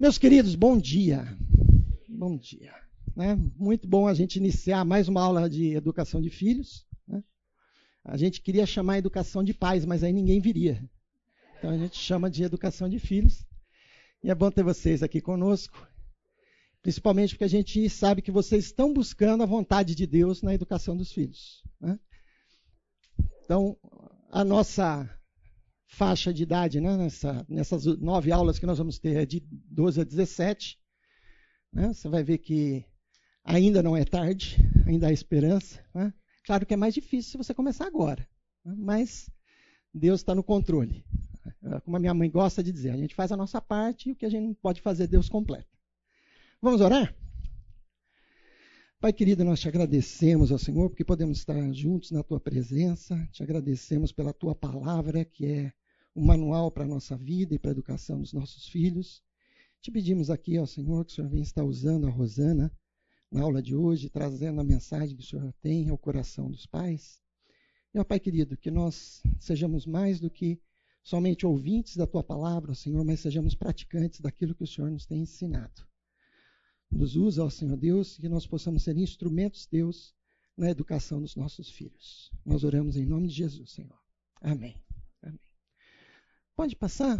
[0.00, 1.28] Meus queridos, bom dia.
[2.08, 2.74] Bom dia.
[3.14, 3.36] Né?
[3.54, 6.86] Muito bom a gente iniciar mais uma aula de educação de filhos.
[7.06, 7.22] Né?
[8.02, 10.82] A gente queria chamar educação de pais, mas aí ninguém viria.
[11.58, 13.46] Então a gente chama de educação de filhos.
[14.24, 15.86] E é bom ter vocês aqui conosco,
[16.80, 20.96] principalmente porque a gente sabe que vocês estão buscando a vontade de Deus na educação
[20.96, 21.62] dos filhos.
[21.78, 22.00] Né?
[23.44, 23.76] Então,
[24.30, 25.19] a nossa
[25.90, 30.00] faixa de idade, né, nessa, nessas nove aulas que nós vamos ter, é de 12
[30.00, 30.78] a 17.
[31.72, 32.84] Né, você vai ver que
[33.44, 35.84] ainda não é tarde, ainda há esperança.
[35.94, 36.14] Né?
[36.44, 38.26] Claro que é mais difícil se você começar agora,
[38.64, 39.28] né, mas
[39.92, 41.04] Deus está no controle.
[41.62, 44.12] É como a minha mãe gosta de dizer, a gente faz a nossa parte e
[44.12, 45.68] o que a gente não pode fazer, Deus completa.
[46.62, 47.14] Vamos orar?
[49.00, 53.16] Pai querido, nós te agradecemos ao Senhor porque podemos estar juntos na tua presença.
[53.32, 55.72] Te agradecemos pela tua palavra, que é
[56.14, 59.22] um manual para a nossa vida e para a educação dos nossos filhos.
[59.80, 62.72] Te pedimos aqui, ao Senhor, que o Senhor venha estar usando a Rosana
[63.30, 67.20] na aula de hoje, trazendo a mensagem que o Senhor tem ao coração dos pais.
[67.96, 70.60] Ó Pai querido, que nós sejamos mais do que
[71.02, 75.22] somente ouvintes da tua palavra, Senhor, mas sejamos praticantes daquilo que o Senhor nos tem
[75.22, 75.86] ensinado.
[76.90, 80.14] Nos usa, ó Senhor Deus, que nós possamos ser instrumentos, Deus,
[80.56, 82.30] na educação dos nossos filhos.
[82.44, 83.98] Nós oramos em nome de Jesus, Senhor.
[84.40, 84.89] Amém.
[86.60, 87.18] Pode passar.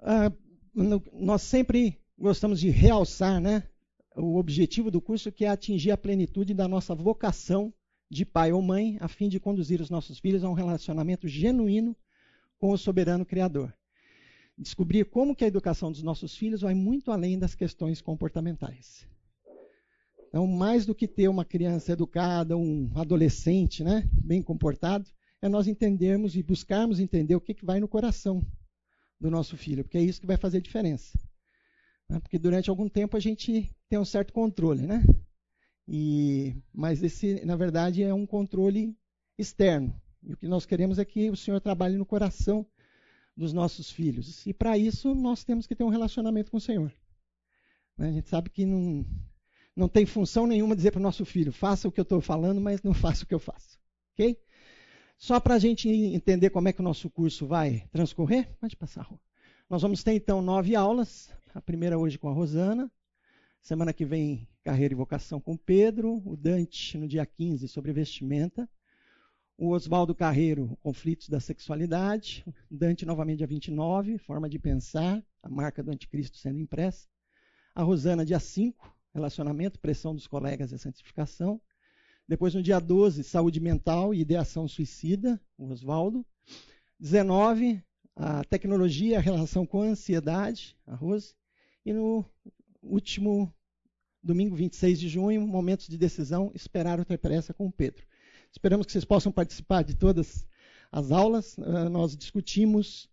[0.00, 0.30] Ah,
[1.14, 3.66] nós sempre gostamos de realçar, né,
[4.14, 7.72] o objetivo do curso que é atingir a plenitude da nossa vocação
[8.10, 11.96] de pai ou mãe, a fim de conduzir os nossos filhos a um relacionamento genuíno
[12.58, 13.74] com o soberano Criador
[14.58, 19.08] descobrir como que a educação dos nossos filhos vai muito além das questões comportamentais.
[20.28, 25.08] Então, mais do que ter uma criança educada, um adolescente né, bem comportado,
[25.42, 28.44] é nós entendermos e buscarmos entender o que, que vai no coração
[29.18, 31.18] do nosso filho, porque é isso que vai fazer diferença.
[32.08, 32.18] Né?
[32.20, 35.04] Porque durante algum tempo a gente tem um certo controle, né?
[35.86, 38.96] E, mas esse, na verdade, é um controle
[39.36, 39.94] externo.
[40.22, 42.66] E o que nós queremos é que o Senhor trabalhe no coração
[43.36, 44.46] dos nossos filhos.
[44.46, 46.92] E para isso nós temos que ter um relacionamento com o Senhor.
[47.96, 48.08] Né?
[48.08, 49.04] A gente sabe que não,
[49.74, 52.60] não tem função nenhuma dizer para o nosso filho, faça o que eu estou falando,
[52.60, 53.78] mas não faça o que eu faço.
[54.12, 54.38] Ok?
[55.20, 59.06] Só para a gente entender como é que o nosso curso vai transcorrer, pode passar.
[59.68, 61.30] Nós vamos ter então nove aulas.
[61.54, 62.90] A primeira hoje com a Rosana.
[63.60, 66.22] Semana que vem, carreira e vocação com Pedro.
[66.24, 68.66] O Dante no dia 15 sobre vestimenta.
[69.58, 72.42] O Oswaldo Carreiro, Conflitos da Sexualidade.
[72.70, 77.06] Dante, novamente, dia 29, Forma de Pensar, a marca do Anticristo sendo impressa.
[77.74, 81.60] A Rosana, dia 5, Relacionamento, Pressão dos Colegas e Santificação.
[82.30, 86.24] Depois, no dia 12, Saúde Mental e Ideação Suicida, o Oswaldo.
[87.00, 87.82] 19,
[88.14, 91.34] a Tecnologia a Relação com a Ansiedade, a Rose.
[91.84, 92.24] E no
[92.80, 93.52] último
[94.22, 98.06] domingo, 26 de junho, Momentos de Decisão, Esperar ou Ter Pressa com o Pedro.
[98.52, 100.46] Esperamos que vocês possam participar de todas
[100.92, 101.58] as aulas.
[101.58, 103.09] Uh, nós discutimos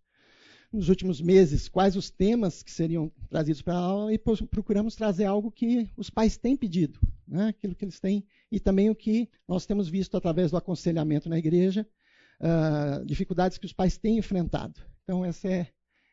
[0.72, 5.24] nos últimos meses quais os temas que seriam trazidos para a aula e procuramos trazer
[5.24, 7.48] algo que os pais têm pedido, né?
[7.48, 11.38] aquilo que eles têm, e também o que nós temos visto através do aconselhamento na
[11.38, 11.86] igreja,
[12.40, 14.80] uh, dificuldades que os pais têm enfrentado.
[15.02, 15.68] Então, essa é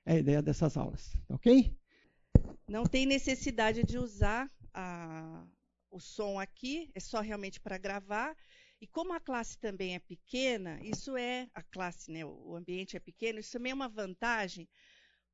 [0.05, 1.75] a ideia dessas aulas, ok?
[2.67, 5.45] Não tem necessidade de usar a,
[5.91, 8.35] o som aqui, é só realmente para gravar.
[8.81, 12.99] E como a classe também é pequena, isso é a classe, né, o ambiente é
[12.99, 14.67] pequeno, isso também é uma vantagem,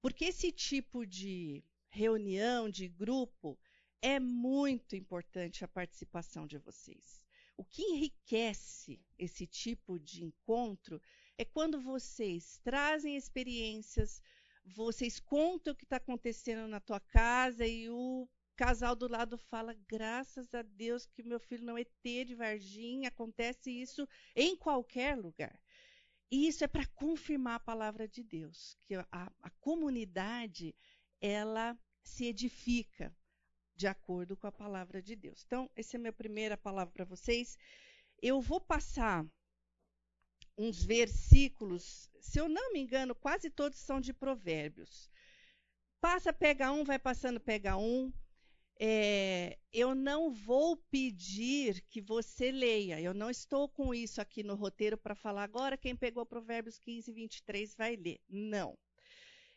[0.02, 3.60] porque esse tipo de reunião, de grupo,
[4.02, 7.22] é muito importante a participação de vocês.
[7.58, 11.02] O que enriquece esse tipo de encontro
[11.38, 14.22] é quando vocês trazem experiências,
[14.64, 18.28] vocês contam o que está acontecendo na tua casa e o
[18.62, 23.08] casal do lado fala: graças a Deus que meu filho não é T de Varginha,
[23.08, 25.60] acontece isso em qualquer lugar.
[26.30, 30.76] E isso é para confirmar a palavra de Deus, que a, a comunidade
[31.20, 33.12] ela se edifica
[33.76, 35.44] de acordo com a palavra de Deus.
[35.44, 37.58] Então, essa é a minha primeira palavra para vocês.
[38.22, 39.26] Eu vou passar
[40.56, 45.10] uns versículos, se eu não me engano, quase todos são de Provérbios.
[46.00, 48.14] Passa, pega um, vai passando, pega um
[48.84, 53.00] é, eu não vou pedir que você leia.
[53.00, 55.78] Eu não estou com isso aqui no roteiro para falar agora.
[55.78, 58.20] Quem pegou Provérbios 15, 23 vai ler.
[58.28, 58.76] Não.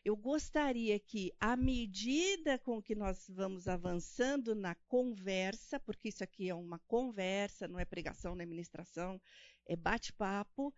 [0.03, 6.47] Eu gostaria que, à medida com que nós vamos avançando na conversa, porque isso aqui
[6.47, 9.19] é uma conversa, não é pregação, não é ministração,
[9.65, 10.71] é bate-papo,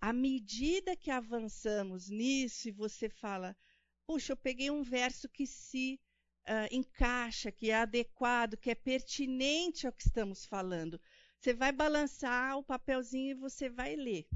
[0.00, 3.56] à medida que avançamos nisso e você fala,
[4.04, 6.00] puxa, eu peguei um verso que se
[6.48, 11.00] uh, encaixa, que é adequado, que é pertinente ao que estamos falando.
[11.38, 14.26] Você vai balançar o papelzinho e você vai ler.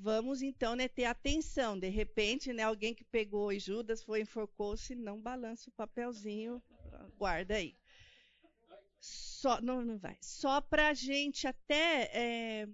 [0.00, 1.78] Vamos então né, ter atenção.
[1.78, 6.62] De repente, né, alguém que pegou e Judas foi enforcou-se, não balança o papelzinho,
[7.16, 7.76] guarda aí.
[9.00, 10.18] Só, não, não vai.
[10.20, 12.68] Só para a gente até é,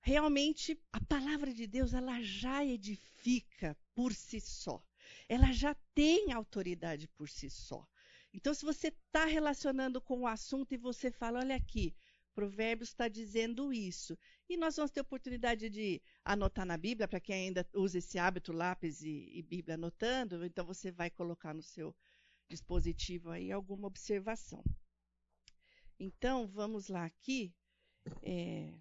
[0.00, 4.82] realmente a palavra de Deus ela já edifica por si só
[5.28, 7.86] ela já tem autoridade por si só.
[8.32, 11.94] Então, se você está relacionando com o assunto e você fala, olha aqui,
[12.34, 14.18] Provérbios está dizendo isso.
[14.48, 18.52] E nós vamos ter oportunidade de anotar na Bíblia, para quem ainda usa esse hábito,
[18.52, 21.94] lápis e, e, Bíblia anotando, então você vai colocar no seu
[22.48, 24.62] dispositivo aí alguma observação.
[25.98, 27.54] Então, vamos lá aqui.
[28.20, 28.74] É,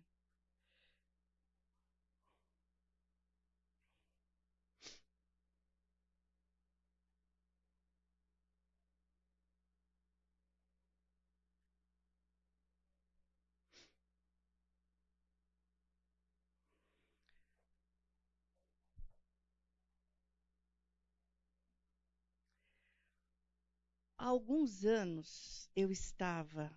[24.23, 26.71] Há alguns anos eu estava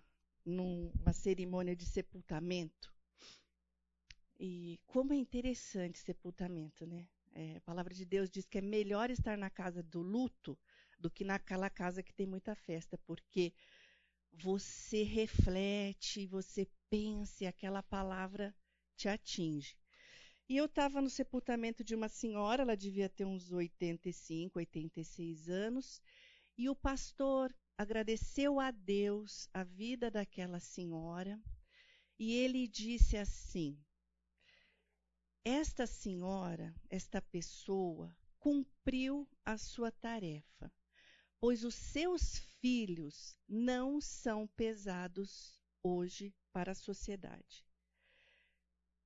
[0.45, 2.93] numa cerimônia de sepultamento.
[4.37, 7.07] E como é interessante sepultamento, né?
[7.33, 10.59] É, a palavra de Deus diz que é melhor estar na casa do luto
[10.99, 13.53] do que naquela casa que tem muita festa, porque
[14.33, 18.53] você reflete, você pensa e aquela palavra
[18.97, 19.77] te atinge.
[20.49, 26.01] E eu estava no sepultamento de uma senhora, ela devia ter uns 85, 86 anos,
[26.57, 31.39] e o pastor agradeceu a Deus a vida daquela senhora
[32.17, 33.79] e ele disse assim:
[35.45, 40.73] Esta senhora, esta pessoa, cumpriu a sua tarefa,
[41.39, 47.63] pois os seus filhos não são pesados hoje para a sociedade.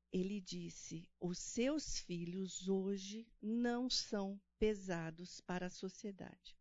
[0.10, 6.61] Ele disse: Os seus filhos hoje não são pesados para a sociedade.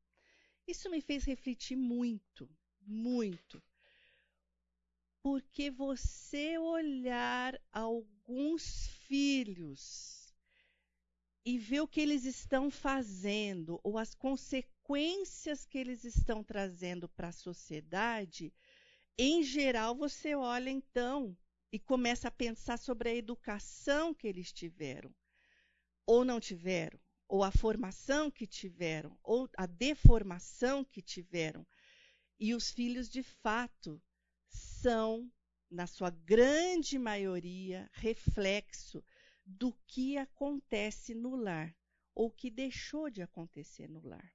[0.70, 2.49] Isso me fez refletir muito,
[2.81, 3.61] muito.
[5.20, 10.32] Porque você olhar alguns filhos
[11.44, 17.28] e ver o que eles estão fazendo ou as consequências que eles estão trazendo para
[17.28, 18.55] a sociedade,
[19.19, 21.37] em geral você olha então
[21.72, 25.12] e começa a pensar sobre a educação que eles tiveram
[26.06, 27.00] ou não tiveram,
[27.31, 31.65] ou a formação que tiveram, ou a deformação que tiveram.
[32.41, 34.03] E os filhos, de fato,
[34.49, 35.32] são,
[35.71, 39.05] na sua grande maioria, reflexo
[39.47, 41.73] do que acontece no lar,
[42.17, 44.35] ou que deixou de acontecer no lar.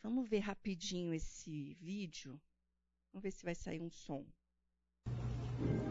[0.00, 2.40] Vamos ver rapidinho esse vídeo.
[3.12, 4.24] Vamos ver se vai sair um som.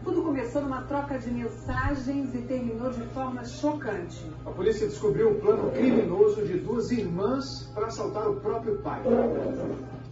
[0.04, 4.24] Tudo começou numa troca de mensagens e terminou de forma chocante.
[4.46, 9.02] A polícia descobriu um plano criminoso de duas irmãs para assaltar o próprio pai.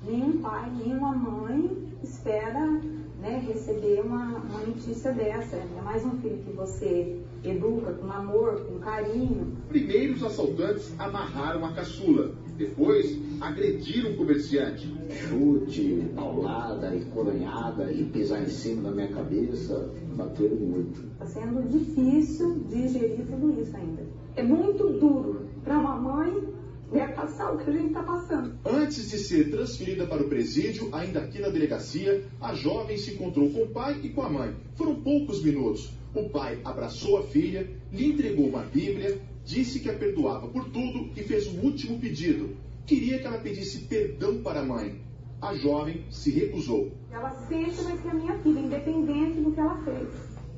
[0.04, 2.82] Nenhum pai, nenhuma mãe espera
[3.20, 5.56] né, receber uma, uma notícia dessa.
[5.56, 9.56] É mais um filho que você educa com amor, com carinho.
[9.70, 14.94] Primeiro os assaltantes amarraram a caçula depois, agrediram um comerciante.
[15.10, 21.04] Chute, paulada e coronhada e pisar em cima da minha cabeça, bateram muito.
[21.14, 24.04] Está sendo difícil digerir tudo isso ainda.
[24.36, 26.54] É muito duro para uma mãe
[26.92, 28.54] né, passar o que a gente está passando.
[28.66, 33.50] Antes de ser transferida para o presídio, ainda aqui na delegacia, a jovem se encontrou
[33.50, 34.56] com o pai e com a mãe.
[34.76, 35.92] Foram poucos minutos.
[36.14, 41.12] O pai abraçou a filha, lhe entregou uma Bíblia, disse que a perdoava por tudo
[41.16, 42.56] e fez um último pedido.
[42.86, 45.02] Queria que ela pedisse perdão para a mãe.
[45.42, 46.92] A jovem se recusou.
[47.12, 50.10] Ela sempre vai ser a minha filha, independente do que ela fez.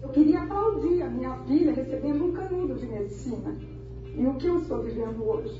[0.02, 3.58] Eu queria aplaudir a minha filha recebendo um canudo de medicina.
[4.16, 5.60] E o que eu estou vivendo hoje?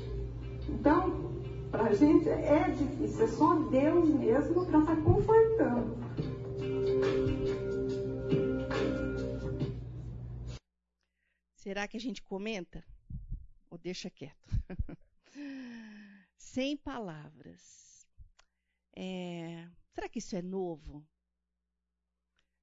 [0.68, 1.32] Então,
[1.70, 5.96] para a gente é difícil, é só Deus mesmo para estar tá confortando.
[11.56, 12.84] Será que a gente comenta?
[13.76, 14.36] Ou deixa quieto.
[16.36, 18.06] Sem palavras.
[18.96, 21.06] É, será que isso é novo?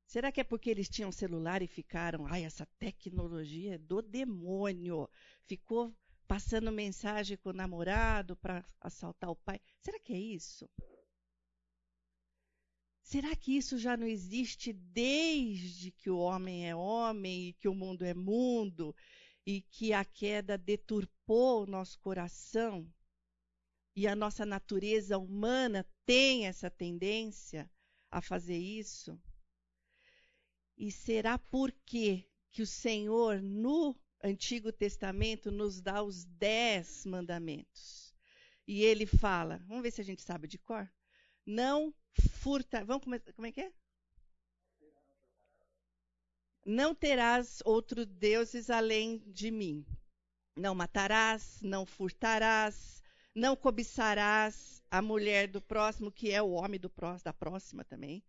[0.08, 5.10] Será que é porque eles tinham celular e ficaram, ai, essa tecnologia é do demônio?
[5.46, 5.96] Ficou
[6.28, 9.60] passando mensagem com o namorado para assaltar o pai?
[9.80, 10.68] Será que é isso?
[13.04, 17.76] Será que isso já não existe desde que o homem é homem e que o
[17.76, 18.96] mundo é mundo
[19.46, 22.92] e que a queda deturpou o nosso coração?
[23.96, 27.70] E a nossa natureza humana tem essa tendência
[28.10, 29.22] a fazer isso?
[30.78, 38.14] E será por quê que o Senhor, no Antigo Testamento, nos dá os dez mandamentos?
[38.68, 40.92] E ele fala, vamos ver se a gente sabe de cor?
[41.46, 41.94] Não
[42.40, 42.84] furta.
[42.86, 43.04] Vamos.
[43.36, 43.74] Como é que é?
[46.66, 49.86] Não terás outros deuses além de mim.
[50.56, 53.04] Não matarás, não furtarás,
[53.36, 58.24] não cobiçarás a mulher do próximo, que é o homem do próximo, da próxima também.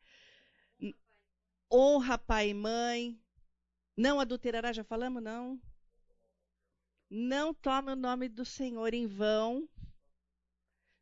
[1.70, 3.20] Honra pai e mãe.
[3.96, 5.22] Não adulterarás, já falamos?
[5.22, 5.60] Não.
[7.10, 9.68] Não tome o nome do Senhor em vão.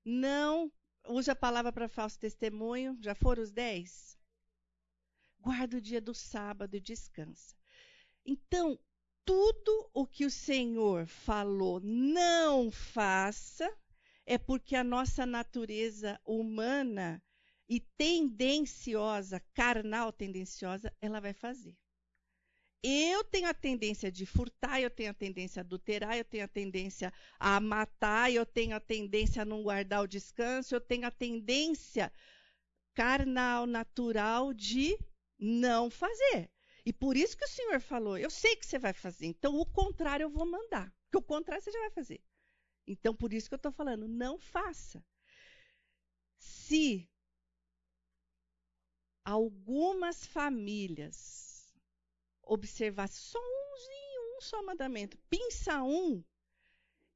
[0.04, 0.70] Não
[1.08, 2.98] usa a palavra para falso testemunho.
[3.00, 4.18] Já foram os dez?
[5.42, 7.56] Guarda o dia do sábado e descansa.
[8.25, 8.78] Então,
[9.25, 13.68] tudo o que o Senhor falou não faça
[14.25, 17.20] é porque a nossa natureza humana
[17.68, 21.76] e tendenciosa, carnal tendenciosa, ela vai fazer.
[22.80, 26.49] Eu tenho a tendência de furtar, eu tenho a tendência a adulterar, eu tenho a
[26.49, 31.11] tendência a matar, eu tenho a tendência a não guardar o descanso, eu tenho a
[31.11, 32.12] tendência
[32.94, 34.96] carnal, natural de
[35.42, 36.49] não fazer.
[36.87, 39.66] E por isso que o Senhor falou: eu sei que você vai fazer, então o
[39.66, 40.92] contrário eu vou mandar.
[41.04, 42.22] Porque o contrário você já vai fazer.
[42.87, 45.04] Então por isso que eu estou falando: não faça.
[46.38, 47.08] Se
[49.25, 51.72] algumas famílias
[52.42, 55.16] observar só umzinho, um só mandamento.
[55.30, 56.22] Pinça um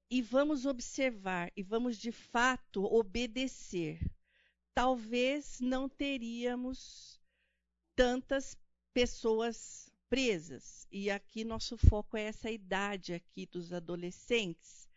[0.09, 4.01] e vamos observar e vamos de fato obedecer.
[4.73, 7.16] Talvez não teríamos
[7.97, 8.57] tantas
[8.93, 10.87] pessoas presas.
[10.93, 14.89] E aqui nosso foco é essa idade aqui dos adolescentes.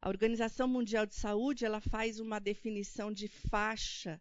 [0.00, 4.20] A Organização Mundial de Saúde, ela faz uma definição de faixa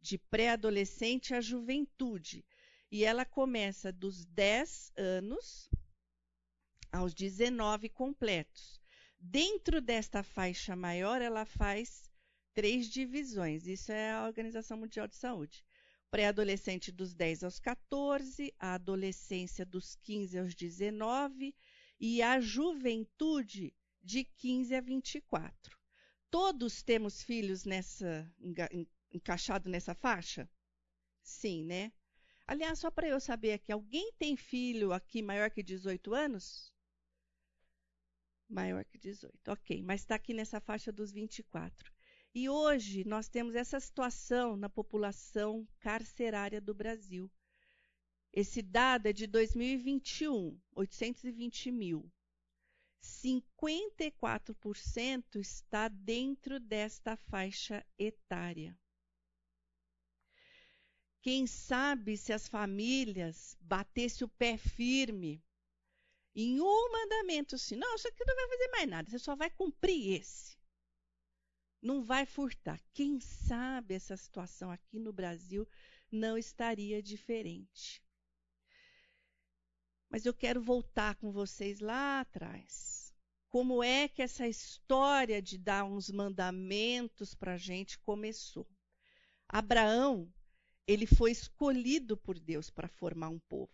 [0.00, 2.44] de pré-adolescente à juventude.
[2.90, 5.68] E ela começa dos 10 anos
[6.92, 8.80] aos 19 completos.
[9.18, 12.08] Dentro desta faixa maior, ela faz
[12.52, 13.66] três divisões.
[13.66, 15.63] Isso é a Organização Mundial de Saúde.
[16.14, 21.52] Pré-adolescente dos 10 aos 14, a adolescência dos 15 aos 19
[21.98, 25.76] e a juventude de 15 a 24.
[26.30, 28.32] Todos temos filhos nessa
[29.10, 30.48] encaixado nessa faixa?
[31.20, 31.92] Sim, né?
[32.46, 36.72] Aliás, só para eu saber aqui, alguém tem filho aqui maior que 18 anos?
[38.48, 41.92] Maior que 18, ok, mas está aqui nessa faixa dos 24.
[42.34, 47.30] E hoje nós temos essa situação na população carcerária do Brasil.
[48.32, 52.10] Esse dado é de 2021, 820 mil.
[53.00, 58.76] 54% está dentro desta faixa etária.
[61.22, 65.40] Quem sabe se as famílias batessem o pé firme
[66.34, 69.50] em um mandamento assim, não, isso aqui não vai fazer mais nada, você só vai
[69.50, 70.63] cumprir esse.
[71.84, 72.80] Não vai furtar.
[72.94, 75.68] Quem sabe essa situação aqui no Brasil
[76.10, 78.02] não estaria diferente.
[80.08, 83.12] Mas eu quero voltar com vocês lá atrás.
[83.50, 88.66] Como é que essa história de dar uns mandamentos para a gente começou?
[89.46, 90.32] Abraão
[90.86, 93.70] ele foi escolhido por Deus para formar um povo.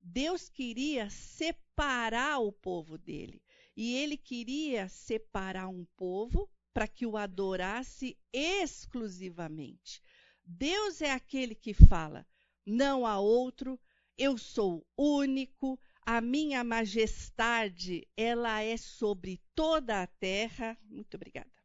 [0.00, 3.42] Deus queria separar o povo dele.
[3.76, 10.02] E ele queria separar um povo para que o adorasse exclusivamente.
[10.44, 12.26] Deus é aquele que fala:
[12.64, 13.78] não há outro,
[14.16, 20.76] eu sou único, a minha majestade, ela é sobre toda a terra.
[20.88, 21.60] Muito obrigada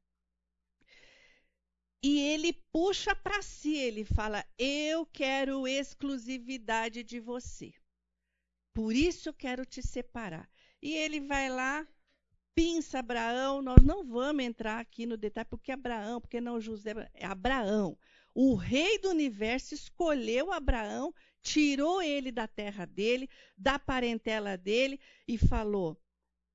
[2.08, 7.74] e ele puxa para si, ele fala: Eu quero exclusividade de você.
[8.76, 10.48] Por isso quero te separar.
[10.80, 11.88] E ele vai lá,
[12.56, 13.62] pinça Abraão.
[13.62, 17.98] Nós não vamos entrar aqui no detalhe, porque Abraão, porque não José, é Abraão.
[18.34, 25.38] O rei do universo escolheu Abraão, tirou ele da terra dele, da parentela dele e
[25.38, 26.00] falou: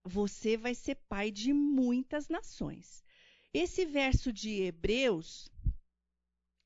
[0.04, 3.04] Você vai ser pai de muitas nações.
[3.52, 5.48] Esse verso de Hebreus,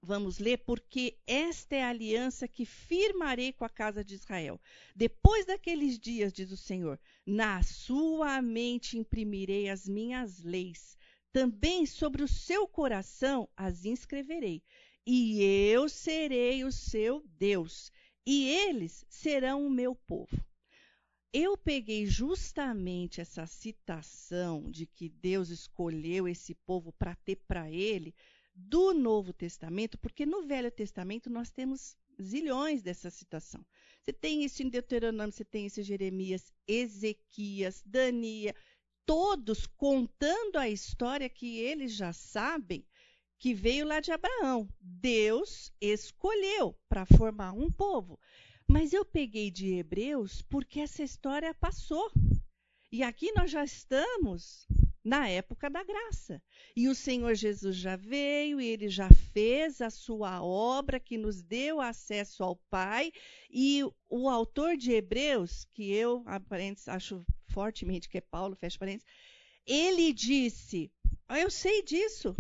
[0.04, 4.60] vamos ler, porque esta é a aliança que firmarei com a casa de Israel.
[4.94, 10.96] Depois daqueles dias, diz o Senhor, na sua mente imprimirei as minhas leis,
[11.32, 14.62] também sobre o seu coração as inscreverei.
[15.06, 17.90] e eu serei o seu Deus,
[18.26, 20.42] e eles serão o meu povo.
[21.36, 28.14] Eu peguei justamente essa citação de que Deus escolheu esse povo para ter para ele
[28.54, 33.64] do Novo Testamento, porque no Velho Testamento nós temos zilhões dessa citação.
[34.00, 38.54] Você tem isso em Deuteronômio, você tem isso em Jeremias, Ezequias, Daniel,
[39.04, 42.86] todos contando a história que eles já sabem
[43.38, 44.68] que veio lá de Abraão.
[44.80, 48.18] Deus escolheu para formar um povo.
[48.66, 52.10] Mas eu peguei de Hebreus porque essa história passou.
[52.90, 54.66] E aqui nós já estamos
[55.04, 56.42] na época da graça.
[56.74, 61.42] E o Senhor Jesus já veio e ele já fez a sua obra que nos
[61.42, 63.12] deu acesso ao Pai.
[63.50, 66.24] E o autor de Hebreus, que eu
[66.88, 69.06] acho fortemente que é Paulo, fecha parênteses,
[69.66, 70.90] ele disse:
[71.28, 72.34] Eu sei disso.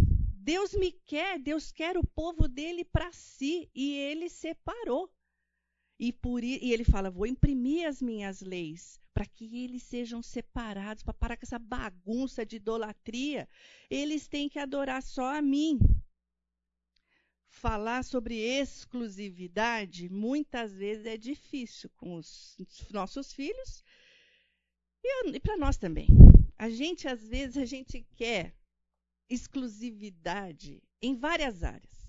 [0.44, 5.10] Deus me quer, Deus quer o povo dele para si e ele separou.
[6.04, 11.02] E, por, e ele fala: Vou imprimir as minhas leis para que eles sejam separados,
[11.02, 13.48] para parar com essa bagunça de idolatria.
[13.88, 15.78] Eles têm que adorar só a mim.
[17.48, 22.54] Falar sobre exclusividade muitas vezes é difícil com os
[22.90, 23.82] nossos filhos
[25.02, 26.08] e, e para nós também.
[26.58, 28.54] A gente, às vezes, a gente quer
[29.30, 32.03] exclusividade em várias áreas.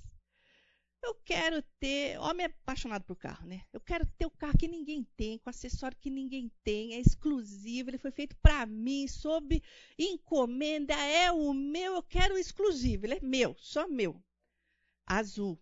[1.06, 2.18] Eu quero ter.
[2.20, 3.64] Homem é apaixonado por carro, né?
[3.72, 7.92] Eu quero ter o carro que ninguém tem, com acessório que ninguém tem, é exclusivo,
[7.92, 9.62] ele foi feito para mim, sob
[10.00, 14.20] encomenda, é o meu, eu quero exclusivo, ele é meu, só meu.
[15.06, 15.62] Azul.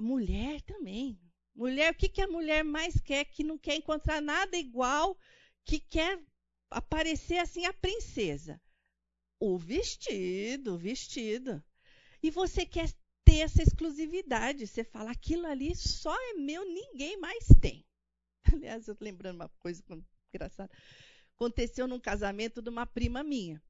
[0.00, 1.16] Mulher também.
[1.54, 3.24] Mulher, o que, que a mulher mais quer?
[3.24, 5.16] Que não quer encontrar nada igual,
[5.64, 6.20] que quer
[6.70, 8.60] aparecer assim a princesa.
[9.38, 11.62] O vestido, o vestido.
[12.22, 12.90] E você quer
[13.24, 14.66] ter essa exclusividade.
[14.66, 17.84] Você fala, aquilo ali só é meu, ninguém mais tem.
[18.52, 19.82] Aliás, eu tô lembrando uma coisa
[20.34, 20.70] engraçada.
[21.34, 23.62] Aconteceu num casamento de uma prima minha.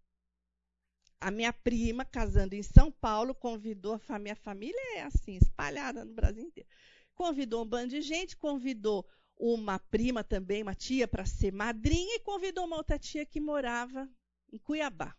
[1.20, 4.32] A minha prima, casando em São Paulo, convidou a família.
[4.32, 6.68] A família é assim, espalhada no Brasil inteiro.
[7.14, 12.20] Convidou um bando de gente, convidou uma prima também, uma tia, para ser madrinha, e
[12.20, 14.08] convidou uma outra tia que morava
[14.50, 15.14] em Cuiabá.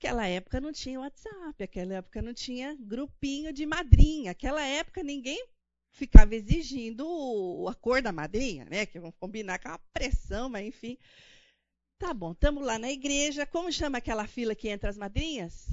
[0.00, 5.46] Aquela época não tinha WhatsApp, aquela época não tinha grupinho de madrinha, aquela época ninguém
[5.92, 7.04] ficava exigindo
[7.68, 8.86] a cor da madrinha, né?
[8.86, 10.96] Que vamos combinar com uma pressão, mas enfim.
[11.98, 13.44] Tá bom, estamos lá na igreja.
[13.44, 15.66] Como chama aquela fila que entra as madrinhas?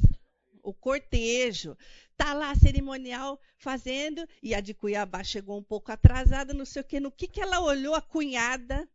[0.61, 1.77] O cortejo.
[2.17, 6.81] Tá lá a cerimonial fazendo, e a de Cuiabá chegou um pouco atrasada, não sei
[6.81, 6.99] o quê.
[6.99, 8.89] No que, que ela olhou a cunhada?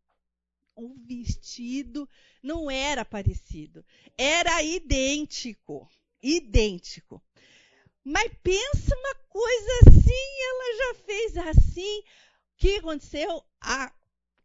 [0.75, 2.09] O vestido
[2.43, 3.85] não era parecido,
[4.17, 5.89] era idêntico,
[6.23, 7.23] idêntico.
[8.05, 12.01] Mas pensa uma coisa assim, ela já fez assim.
[12.01, 12.05] O
[12.57, 13.45] que aconteceu?
[13.61, 13.93] A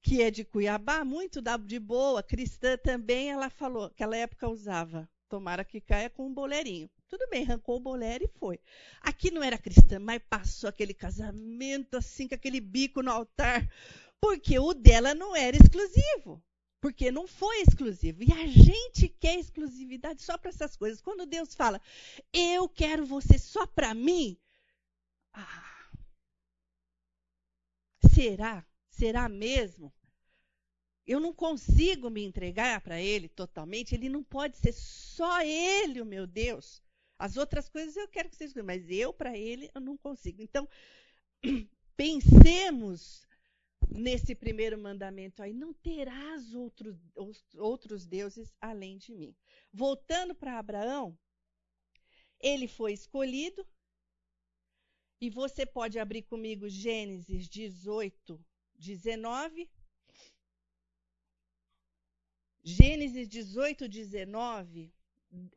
[0.07, 5.65] que é de Cuiabá, muito de boa, cristã também, ela falou, aquela época usava, tomara
[5.65, 6.89] que caia com um boleirinho.
[7.09, 8.57] Tudo bem, arrancou o bolero e foi.
[9.01, 13.69] Aqui não era cristã, mas passou aquele casamento assim, com aquele bico no altar,
[14.21, 16.43] porque o dela não era exclusivo.
[16.79, 18.23] Porque não foi exclusivo.
[18.23, 21.01] E a gente quer exclusividade só para essas coisas.
[21.01, 21.81] Quando Deus fala,
[22.31, 24.37] eu quero você só para mim.
[25.33, 25.91] Ah,
[28.13, 28.65] será?
[28.89, 29.93] Será mesmo?
[31.05, 33.95] Eu não consigo me entregar para Ele totalmente.
[33.95, 36.81] Ele não pode ser só Ele, o meu Deus.
[37.17, 40.41] As outras coisas eu quero que vocês mas eu para Ele eu não consigo.
[40.41, 40.69] Então,
[41.97, 43.26] pensemos
[43.89, 46.99] nesse primeiro mandamento aí, não terás outro,
[47.55, 49.35] outros deuses além de mim.
[49.73, 51.17] Voltando para Abraão,
[52.39, 53.65] ele foi escolhido,
[55.19, 58.39] e você pode abrir comigo Gênesis 18,
[58.75, 59.67] 19.
[62.63, 64.93] Gênesis 18, 19.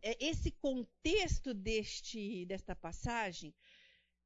[0.01, 3.55] É, esse contexto deste, desta passagem,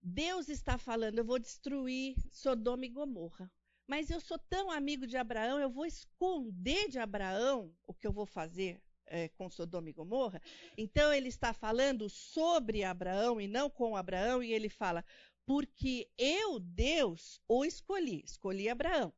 [0.00, 3.50] Deus está falando: eu vou destruir Sodoma e Gomorra.
[3.86, 8.12] Mas eu sou tão amigo de Abraão, eu vou esconder de Abraão o que eu
[8.12, 10.40] vou fazer é, com Sodoma e Gomorra.
[10.76, 15.04] Então ele está falando sobre Abraão e não com Abraão, e ele fala:
[15.46, 19.12] porque eu, Deus, o escolhi, escolhi Abraão,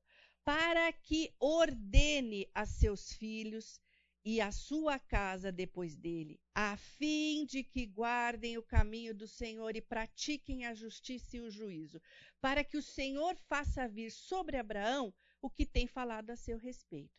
[0.44, 3.80] para que ordene a seus filhos
[4.28, 9.76] e a sua casa depois dele, a fim de que guardem o caminho do Senhor
[9.76, 12.02] e pratiquem a justiça e o juízo,
[12.40, 17.14] para que o Senhor faça vir sobre Abraão o que tem falado a seu respeito.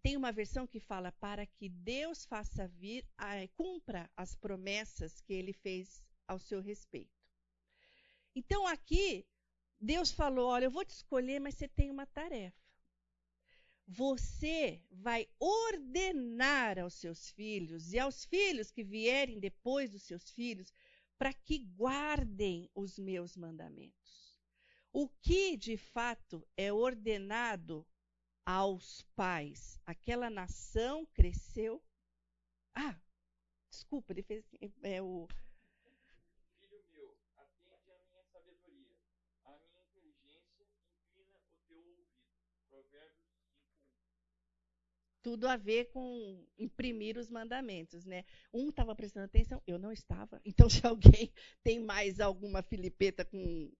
[0.00, 3.06] tem uma versão que fala para que Deus faça vir,
[3.54, 7.22] cumpra as promessas que ele fez ao seu respeito.
[8.34, 9.26] Então aqui,
[9.78, 12.63] Deus falou: Olha, eu vou te escolher, mas você tem uma tarefa.
[13.86, 20.72] Você vai ordenar aos seus filhos e aos filhos que vierem depois dos seus filhos
[21.18, 24.38] para que guardem os meus mandamentos.
[24.92, 27.86] O que de fato é ordenado
[28.44, 29.78] aos pais?
[29.84, 31.82] Aquela nação cresceu.
[32.74, 32.98] Ah,
[33.70, 35.28] desculpa, ele fez assim, é, o
[36.58, 38.96] Filho meu, atende à minha sabedoria,
[39.44, 40.66] à minha inteligência,
[40.96, 42.06] inclina o teu ouvido.
[42.68, 45.13] Provérbios 5:1.
[45.24, 48.26] Tudo a ver com imprimir os mandamentos, né?
[48.52, 50.38] Um estava prestando atenção, eu não estava.
[50.44, 51.32] Então, se alguém
[51.62, 53.72] tem mais alguma filipeta com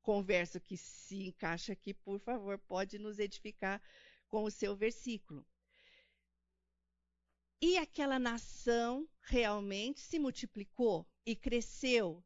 [0.00, 3.82] conversa que se encaixa aqui, por favor, pode nos edificar
[4.26, 5.46] com o seu versículo.
[7.60, 12.24] E aquela nação realmente se multiplicou e cresceu.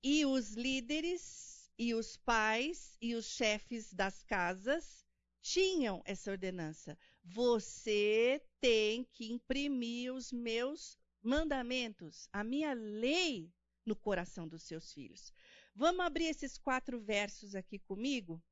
[0.00, 5.04] E os líderes, e os pais, e os chefes das casas
[5.42, 6.96] tinham essa ordenança.
[7.28, 13.52] Você tem que imprimir os meus mandamentos, a minha lei
[13.84, 15.32] no coração dos seus filhos.
[15.74, 18.42] Vamos abrir esses quatro versos aqui comigo?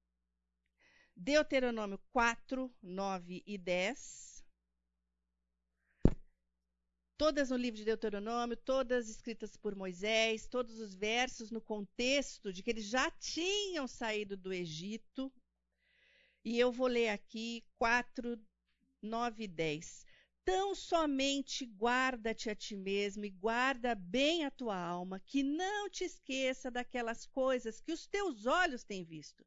[1.17, 4.45] Deuteronômio 4, 9 e 10.
[7.17, 12.61] Todas no livro de Deuteronômio, todas escritas por Moisés, todos os versos no contexto de
[12.61, 15.33] que eles já tinham saído do Egito.
[16.45, 18.37] E eu vou ler aqui 4,
[19.05, 20.05] 9 e 10.
[20.45, 26.05] Tão somente guarda-te a ti mesmo e guarda bem a tua alma, que não te
[26.05, 29.47] esqueça daquelas coisas que os teus olhos têm visto,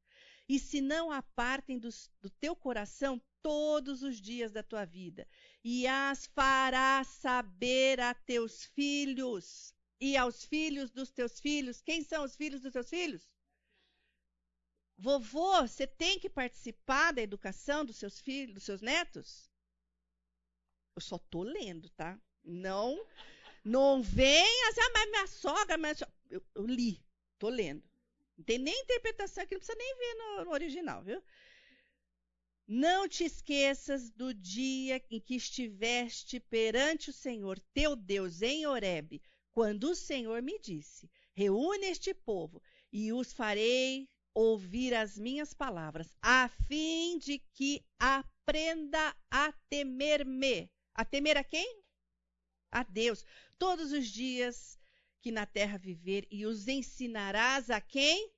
[0.49, 1.89] e se não apartem do,
[2.19, 5.27] do teu coração todos os dias da tua vida,
[5.63, 11.81] e as farás saber a teus filhos e aos filhos dos teus filhos.
[11.81, 13.29] Quem são os filhos dos teus filhos?
[14.97, 19.46] Vovô, você tem que participar da educação dos seus filhos, dos seus netos?
[20.97, 22.19] Eu só tô lendo, tá?
[22.43, 22.99] Não,
[23.63, 26.99] não venha assim, ah, mas minha sogra, mas eu, eu li,
[27.37, 27.83] tô lendo.
[28.35, 31.21] Não tem nem interpretação aqui, não precisa nem ver no, no original, viu?
[32.67, 39.21] Não te esqueças do dia em que estiveste perante o Senhor teu Deus em Horebe,
[39.51, 42.59] quando o Senhor me disse: Reúne este povo
[42.91, 50.67] e os farei ouvir as minhas palavras, a fim de que aprenda a temer-me.
[50.97, 51.83] A temer a quem?
[52.71, 53.23] A Deus.
[53.59, 54.79] Todos os dias
[55.21, 58.31] que na terra viver, e os ensinarás a quem?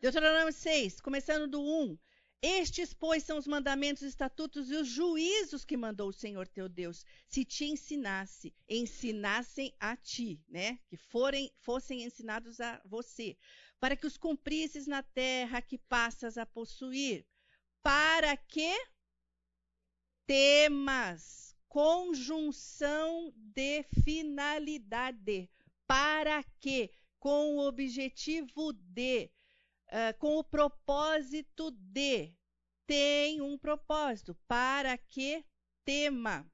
[0.00, 1.98] Deuteronômio 6, começando do 1.
[2.42, 7.04] Estes, pois, são os mandamentos, estatutos e os juízos que mandou o Senhor teu Deus,
[7.26, 10.78] se te ensinasse, ensinassem a ti, né?
[10.88, 13.36] Que forem, fossem ensinados a você,
[13.78, 17.26] para que os cumprisses na terra que passas a possuir,
[17.82, 18.74] para que
[20.30, 25.50] temas, conjunção de finalidade,
[25.88, 26.88] para que,
[27.18, 29.28] com o objetivo de,
[29.88, 32.32] uh, com o propósito de,
[32.86, 35.44] tem um propósito, para que
[35.84, 36.48] tema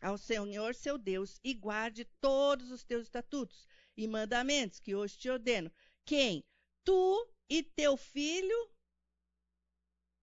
[0.00, 5.28] ao Senhor seu Deus e guarde todos os teus estatutos e mandamentos que hoje te
[5.28, 5.72] ordeno.
[6.04, 6.44] Quem?
[6.84, 8.70] Tu e teu filho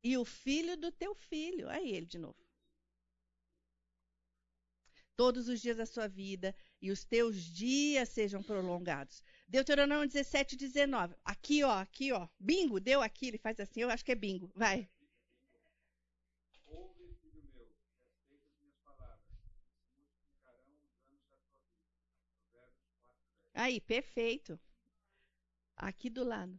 [0.02, 1.68] e o filho do teu filho.
[1.68, 2.49] Aí ele de novo.
[5.20, 9.22] Todos os dias da sua vida e os teus dias sejam prolongados.
[9.46, 11.14] Deuteronômio 17, 19.
[11.26, 12.26] Aqui, ó, aqui, ó.
[12.40, 14.50] Bingo, deu aqui, ele faz assim, eu acho que é bingo.
[14.56, 14.90] Vai.
[16.68, 17.68] Ouve, filho meu,
[18.08, 21.38] aceita as minhas palavras, se multiplicarão os anos da tua vida.
[22.50, 23.20] Provérbios 4,
[23.52, 23.66] 10.
[23.66, 24.58] Aí, perfeito.
[25.76, 26.58] Aqui do lado.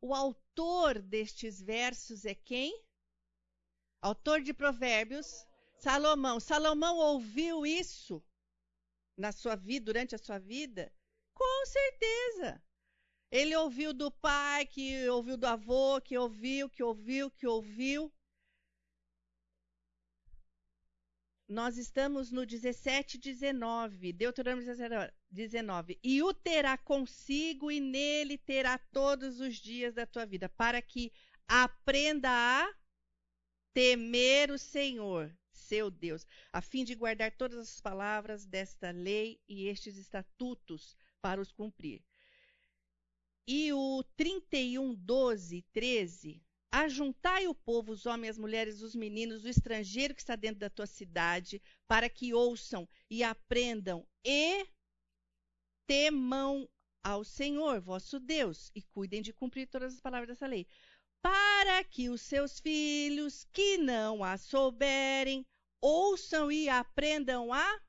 [0.00, 2.84] O autor destes versos é quem?
[4.00, 6.40] Autor de Provérbios, Salomão.
[6.40, 8.22] Salomão ouviu isso
[9.16, 10.90] na sua vida, durante a sua vida?
[11.34, 12.62] Com certeza.
[13.30, 18.12] Ele ouviu do pai, que ouviu do avô, que ouviu, que ouviu, que ouviu.
[21.46, 24.64] Nós estamos no 17, 19, Deuteronômio
[25.30, 25.98] 19.
[26.02, 31.12] E o terá consigo e nele terá todos os dias da tua vida, para que
[31.46, 32.74] aprenda a
[33.72, 39.68] temer o Senhor, seu Deus, a fim de guardar todas as palavras desta lei e
[39.68, 42.02] estes estatutos para os cumprir.
[43.46, 46.42] E o 31, 12, 13.
[46.72, 50.70] Ajuntai o povo, os homens, as mulheres, os meninos, o estrangeiro que está dentro da
[50.70, 54.64] tua cidade, para que ouçam e aprendam e
[55.90, 56.70] temam
[57.02, 60.64] ao Senhor, vosso Deus, e cuidem de cumprir todas as palavras dessa lei,
[61.20, 65.44] para que os seus filhos, que não a souberem,
[65.80, 67.80] ouçam e aprendam a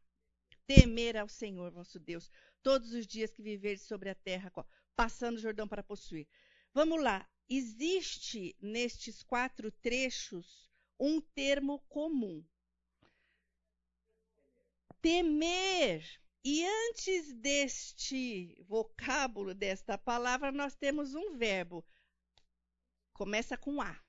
[0.66, 2.32] temer ao Senhor, vosso Deus,
[2.64, 4.52] todos os dias que viverdes sobre a terra,
[4.96, 6.28] passando o Jordão para possuir.
[6.74, 10.68] Vamos lá existe nestes quatro trechos
[11.00, 12.44] um termo comum.
[15.02, 16.21] Temer.
[16.44, 21.86] E antes deste vocábulo, desta palavra, nós temos um verbo.
[23.14, 24.02] Começa com A.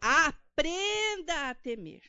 [0.00, 2.02] Aprenda a temer.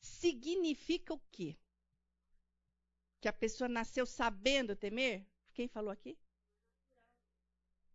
[0.00, 1.56] Significa o quê?
[3.20, 5.26] Que a pessoa nasceu sabendo temer?
[5.52, 6.18] Quem falou aqui?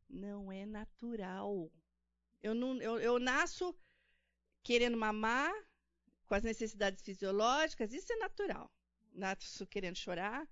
[0.07, 1.71] Não é natural.
[2.41, 3.75] Eu, não, eu, eu nasço
[4.61, 5.51] querendo mamar,
[6.33, 8.67] com as necessidades fisiológicas, isso é natural.
[9.11, 10.49] Nasço querendo chorar.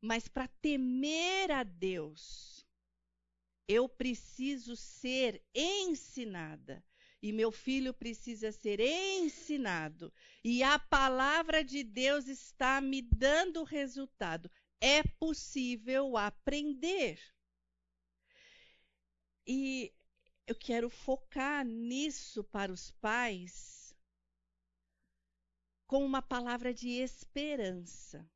[0.00, 2.66] Mas para temer a Deus,
[3.68, 6.82] eu preciso ser ensinada.
[7.20, 10.10] E meu filho precisa ser ensinado.
[10.42, 17.20] E a palavra de Deus está me dando resultado é possível aprender.
[19.46, 19.92] E
[20.46, 23.81] eu quero focar nisso para os pais
[25.92, 28.26] com uma palavra de esperança.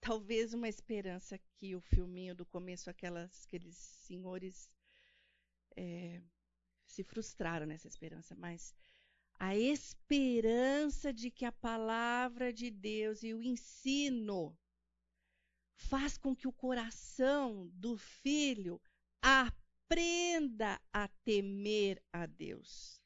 [0.00, 4.68] Talvez uma esperança que o filminho do começo, aquelas, aqueles senhores
[5.76, 6.20] é,
[6.84, 8.74] se frustraram nessa esperança, mas
[9.38, 14.58] a esperança de que a palavra de Deus e o ensino
[15.76, 18.82] faz com que o coração do filho
[19.22, 23.00] aprenda a temer a Deus.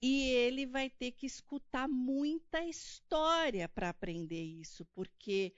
[0.00, 5.54] E ele vai ter que escutar muita história para aprender isso, porque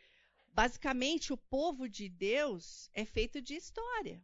[0.54, 4.22] basicamente o povo de Deus é feito de história.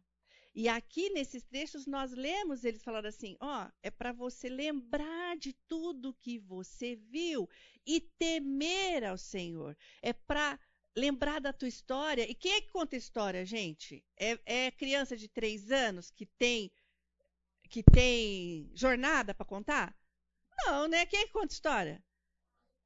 [0.53, 5.51] E aqui nesses trechos nós lemos eles falaram assim: ó, é para você lembrar de
[5.67, 7.49] tudo que você viu
[7.85, 9.77] e temer ao Senhor.
[10.01, 10.57] É para
[10.95, 12.29] lembrar da tua história.
[12.29, 14.01] E quem é que conta história, gente?
[14.17, 16.71] É, é criança de três anos que tem
[17.69, 19.93] que tem jornada para contar?
[20.57, 21.05] Não, né?
[21.05, 22.03] Quem é que conta história?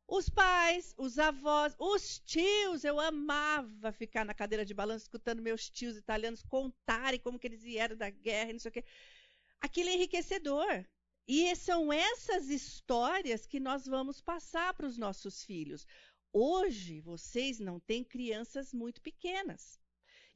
[0.07, 2.83] Os pais, os avós, os tios.
[2.83, 7.61] Eu amava ficar na cadeira de balanço escutando meus tios italianos contarem como que eles
[7.61, 8.85] vieram da guerra e não sei o quê.
[9.61, 10.85] Aquilo é enriquecedor.
[11.27, 15.85] E são essas histórias que nós vamos passar para os nossos filhos.
[16.33, 19.79] Hoje, vocês não têm crianças muito pequenas.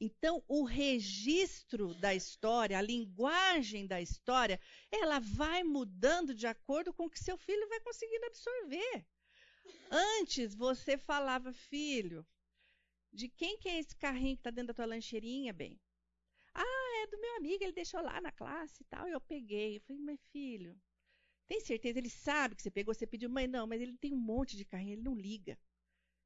[0.00, 7.06] Então, o registro da história, a linguagem da história, ela vai mudando de acordo com
[7.06, 9.06] o que seu filho vai conseguindo absorver.
[9.90, 12.26] Antes, você falava, filho,
[13.12, 15.80] de quem que é esse carrinho que está dentro da tua lancheirinha, bem?
[16.52, 19.76] Ah, é do meu amigo, ele deixou lá na classe e tal, e eu peguei.
[19.76, 20.76] Eu falei, meu filho,
[21.46, 21.98] tem certeza?
[21.98, 24.64] Ele sabe que você pegou, você pediu, mãe, não, mas ele tem um monte de
[24.64, 25.58] carrinho, ele não liga.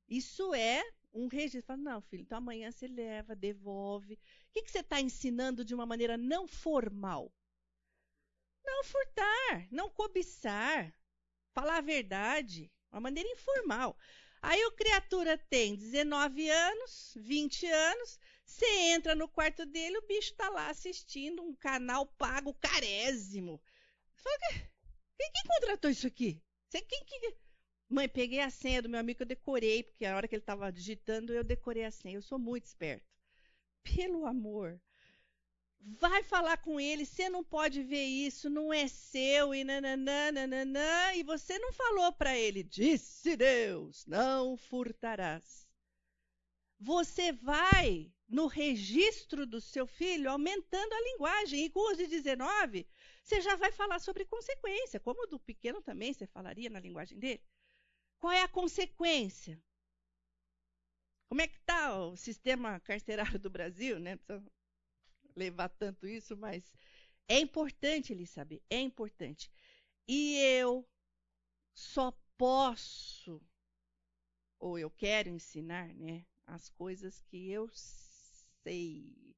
[0.08, 1.66] Isso é um registro.
[1.66, 4.14] Fala, não, filho, então amanhã você leva, devolve.
[4.14, 4.18] O
[4.52, 7.32] que, que você está ensinando de uma maneira não formal?
[8.64, 10.94] Não furtar, não cobiçar,
[11.52, 13.96] falar a verdade, uma maneira informal.
[14.40, 20.30] Aí o criatura tem 19 anos, 20 anos, você entra no quarto dele, o bicho
[20.30, 23.60] está lá assistindo um canal pago carésimo.
[24.14, 24.38] Você fala,
[25.16, 26.40] quem, quem contratou isso aqui?
[26.68, 27.34] Você, quem, quem,
[27.90, 30.70] Mãe, peguei a senha do meu amigo, eu decorei, porque a hora que ele estava
[30.70, 32.16] digitando, eu decorei a senha.
[32.16, 33.06] Eu sou muito esperto.
[33.82, 34.78] Pelo amor.
[35.80, 41.14] Vai falar com ele, você não pode ver isso, não é seu, e nananã, nananã,
[41.14, 45.66] e você não falou para ele, disse Deus, não furtarás.
[46.80, 52.86] Você vai no registro do seu filho aumentando a linguagem, e com os de 19,
[53.22, 57.42] você já vai falar sobre consequência, como do pequeno também você falaria na linguagem dele.
[58.18, 59.62] Qual é a consequência?
[61.28, 63.98] Como é que está o sistema carcerário do Brasil?
[64.00, 64.16] Né?
[64.16, 64.42] Precisa
[65.36, 66.74] levar tanto isso, mas
[67.28, 69.50] é importante ele saber, é importante.
[70.06, 70.88] E eu
[71.74, 73.40] só posso,
[74.58, 77.68] ou eu quero ensinar, né, as coisas que eu
[78.64, 79.36] sei.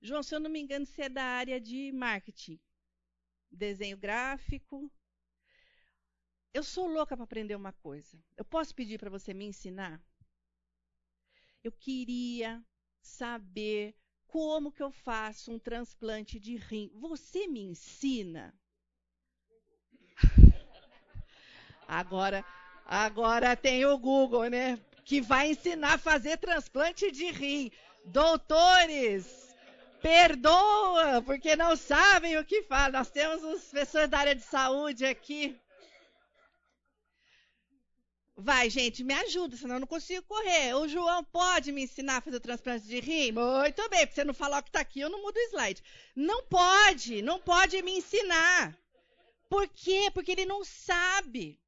[0.00, 2.60] João, se eu não me engano, você é da área de marketing,
[3.50, 4.92] desenho gráfico,
[6.56, 8.18] eu sou louca para aprender uma coisa.
[8.36, 10.00] Eu posso pedir para você me ensinar?
[11.66, 12.62] eu queria
[13.02, 13.92] saber
[14.28, 16.92] como que eu faço um transplante de rim.
[16.94, 18.54] Você me ensina?
[21.88, 22.44] Agora,
[22.84, 24.78] agora tem o Google, né?
[25.04, 27.70] Que vai ensinar a fazer transplante de rim.
[28.04, 29.54] Doutores,
[30.02, 32.98] perdoa, porque não sabem o que fala.
[32.98, 35.56] Nós temos os pessoas da área de saúde aqui.
[38.38, 40.74] Vai, gente, me ajuda, senão eu não consigo correr.
[40.74, 43.32] O João pode me ensinar a fazer o transplante de rim?
[43.32, 45.82] Muito bem, porque você não falar o que está aqui, eu não mudo o slide.
[46.14, 48.78] Não pode, não pode me ensinar.
[49.48, 50.10] Por quê?
[50.12, 51.58] Porque ele não sabe.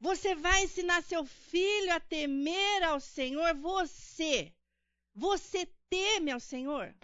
[0.00, 3.52] Você vai ensinar seu filho a temer ao Senhor?
[3.56, 4.54] Você.
[5.12, 6.94] Você teme ao Senhor?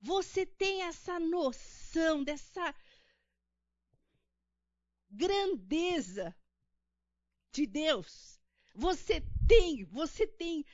[0.00, 2.74] Você tem essa noção dessa
[5.10, 6.34] grandeza
[7.52, 8.38] de Deus.
[8.74, 10.64] Você tem, você tem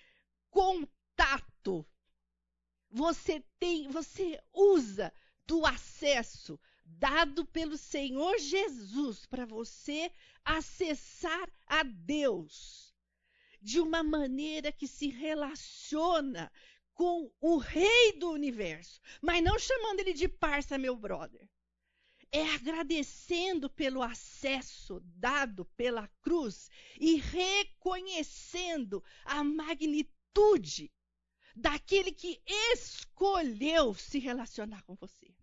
[0.51, 1.87] contato.
[2.91, 5.13] Você tem, você usa
[5.47, 10.11] do acesso dado pelo Senhor Jesus para você
[10.45, 12.95] acessar a Deus
[13.61, 16.53] de uma maneira que se relaciona
[16.95, 21.49] com o rei do universo, mas não chamando ele de parça, meu brother.
[22.33, 30.93] É agradecendo pelo acesso dado pela cruz e reconhecendo a magnitude
[31.55, 35.35] daquele que escolheu se relacionar com você.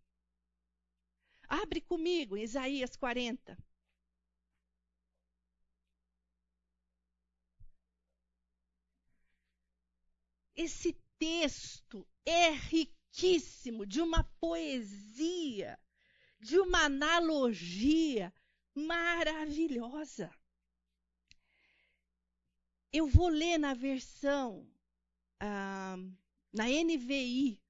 [1.50, 3.58] Abre comigo Isaías 40.
[10.56, 15.80] Esse texto é riquíssimo de uma poesia,
[16.44, 18.34] de uma analogia
[18.76, 20.30] maravilhosa.
[22.92, 24.70] Eu vou ler na versão,
[25.40, 25.96] ah,
[26.52, 27.62] na NVI,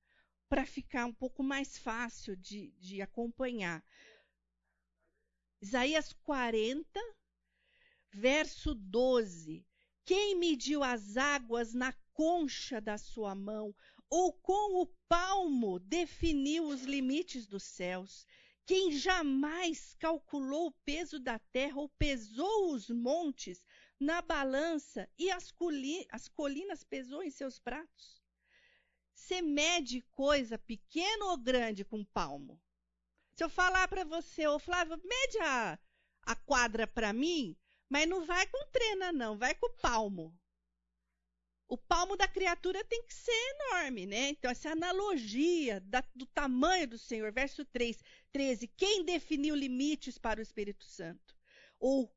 [0.50, 3.86] para ficar um pouco mais fácil de, de acompanhar.
[5.62, 7.00] Isaías 40,
[8.12, 9.64] verso 12.
[10.04, 13.74] Quem mediu as águas na concha da sua mão,
[14.10, 18.26] ou com o palmo definiu os limites dos céus.
[18.66, 23.66] Quem jamais calculou o peso da terra ou pesou os montes
[24.00, 25.54] na balança e as,
[26.10, 28.22] as colinas pesou em seus pratos?
[29.14, 32.62] Você mede coisa pequena ou grande com palmo?
[33.34, 35.80] Se eu falar para você, ô Flávio, mede a,
[36.22, 37.58] a quadra para mim,
[37.90, 40.38] mas não vai com trena, não, vai com palmo
[41.74, 44.30] o palmo da criatura tem que ser enorme, né?
[44.30, 47.98] Então, essa analogia da, do tamanho do Senhor, verso 3,
[48.32, 48.68] 13.
[48.78, 51.36] Quem definiu limites para o Espírito Santo?
[51.80, 52.16] Ou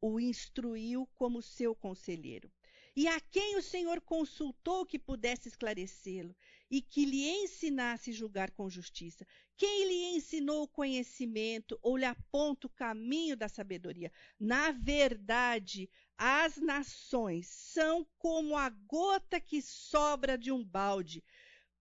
[0.00, 2.50] o instruiu como seu conselheiro?
[2.96, 6.34] E a quem o Senhor consultou que pudesse esclarecê-lo
[6.70, 9.26] e que lhe ensinasse julgar com justiça?
[9.56, 14.10] Quem lhe ensinou o conhecimento ou lhe aponta o caminho da sabedoria?
[14.40, 21.22] Na verdade, as nações são como a gota que sobra de um balde.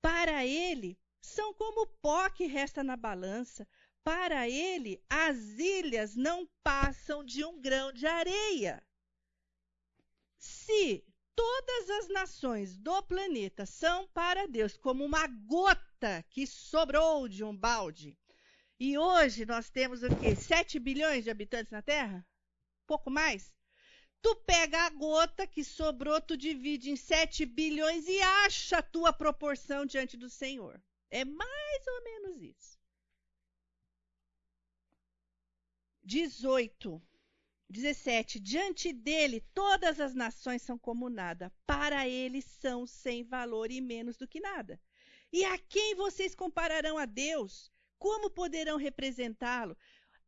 [0.01, 3.67] Para ele, são como o pó que resta na balança.
[4.03, 8.83] Para ele, as ilhas não passam de um grão de areia.
[10.37, 17.43] Se todas as nações do planeta são para Deus como uma gota que sobrou de
[17.43, 18.17] um balde,
[18.79, 20.35] e hoje nós temos o quê?
[20.35, 22.27] 7 bilhões de habitantes na Terra?
[22.85, 23.53] Pouco mais?
[24.23, 29.11] Tu pega a gota que sobrou, tu divide em 7 bilhões e acha a tua
[29.11, 30.81] proporção diante do Senhor.
[31.09, 32.79] É mais ou menos isso.
[36.05, 37.05] 18.
[37.69, 38.39] 17.
[38.39, 41.51] Diante dele, todas as nações são como nada.
[41.65, 44.79] Para ele são sem valor e menos do que nada.
[45.33, 47.69] E a quem vocês compararão a Deus?
[47.99, 49.75] Como poderão representá-lo?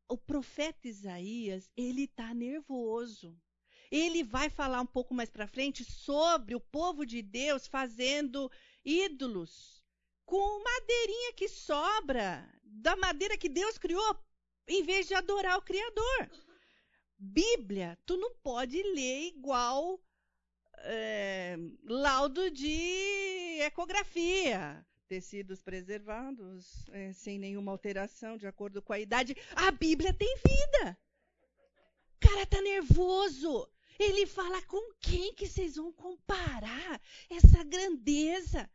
[0.10, 3.39] O profeta Isaías, ele está nervoso
[3.91, 8.52] ele vai falar um pouco mais para frente sobre o povo de Deus fazendo
[8.84, 9.84] ídolos
[10.26, 14.17] com madeirinha que sobra da madeira que Deus criou,
[14.67, 16.29] em vez de adorar o Criador.
[17.17, 20.00] Bíblia, tu não pode ler igual
[20.79, 24.86] é, laudo de ecografia.
[25.08, 29.38] Tecidos preservados, é, sem nenhuma alteração, de acordo com a idade.
[29.56, 30.98] A Bíblia tem vida.
[32.15, 33.69] O cara tá nervoso.
[33.98, 38.69] Ele fala com quem que vocês vão comparar essa grandeza,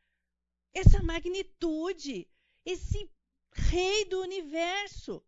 [0.72, 2.28] essa magnitude,
[2.64, 3.10] esse
[3.52, 5.22] rei do universo.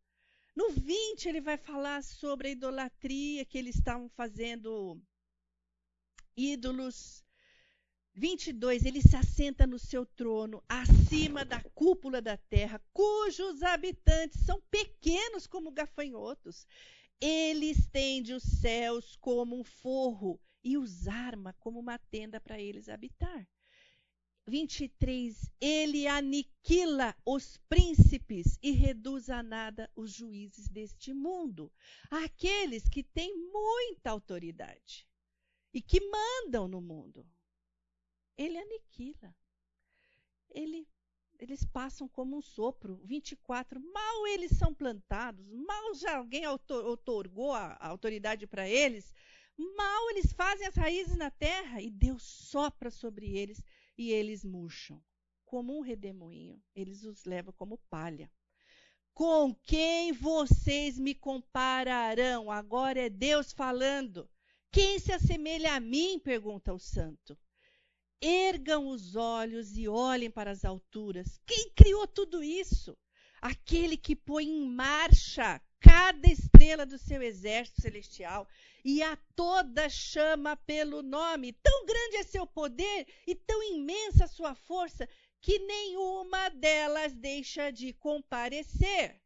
[0.54, 5.00] No 20 ele vai falar sobre a idolatria que eles estavam fazendo
[6.36, 7.24] ídolos.
[8.14, 14.60] 22, ele se assenta no seu trono, acima da cúpula da terra, cujos habitantes são
[14.70, 16.66] pequenos como gafanhotos.
[17.20, 22.88] Ele estende os céus como um forro e os arma como uma tenda para eles
[22.88, 23.48] habitar.
[24.46, 31.72] 23, ele aniquila os príncipes e reduz a nada os juízes deste mundo,
[32.10, 35.06] aqueles que têm muita autoridade
[35.72, 37.26] e que mandam no mundo.
[38.36, 39.34] Ele aniquila.
[40.50, 40.88] Ele,
[41.42, 43.00] eles passam como um sopro.
[43.04, 49.12] 24, mal eles são plantados, mal já alguém otorgou a, a autoridade para eles,
[49.58, 53.60] mal eles fazem as raízes na terra e Deus sopra sobre eles
[53.98, 55.02] e eles murcham.
[55.44, 58.30] Como um redemoinho, eles os levam como palha.
[59.12, 62.52] Com quem vocês me compararão?
[62.52, 64.30] Agora é Deus falando.
[64.70, 66.20] Quem se assemelha a mim?
[66.20, 67.36] pergunta o santo.
[68.22, 71.40] Ergam os olhos e olhem para as alturas.
[71.44, 72.96] Quem criou tudo isso?
[73.40, 78.48] Aquele que põe em marcha cada estrela do seu exército celestial
[78.84, 81.52] e a toda chama pelo nome.
[81.54, 85.08] Tão grande é seu poder e tão imensa sua força
[85.40, 89.20] que nenhuma delas deixa de comparecer.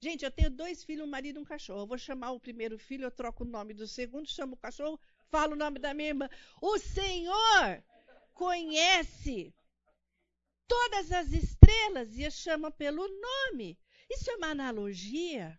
[0.00, 1.82] Gente, eu tenho dois filhos, um marido e um cachorro.
[1.82, 4.98] Eu vou chamar o primeiro filho, eu troco o nome do segundo, chamo o cachorro,
[5.28, 6.28] falo o nome da minha irmã.
[6.60, 7.84] O Senhor
[8.42, 9.54] conhece
[10.66, 13.78] todas as estrelas e as chama pelo nome.
[14.10, 15.58] Isso é uma analogia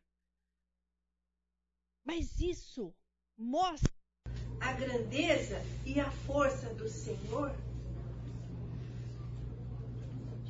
[2.04, 2.94] mas isso
[3.38, 3.92] mostra
[4.60, 7.52] a grandeza e a força do Senhor.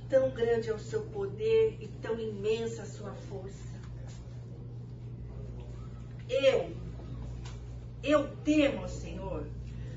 [0.09, 3.73] Tão grande é o seu poder e tão imensa a sua força.
[6.29, 6.75] Eu,
[8.03, 9.47] eu temo, Senhor,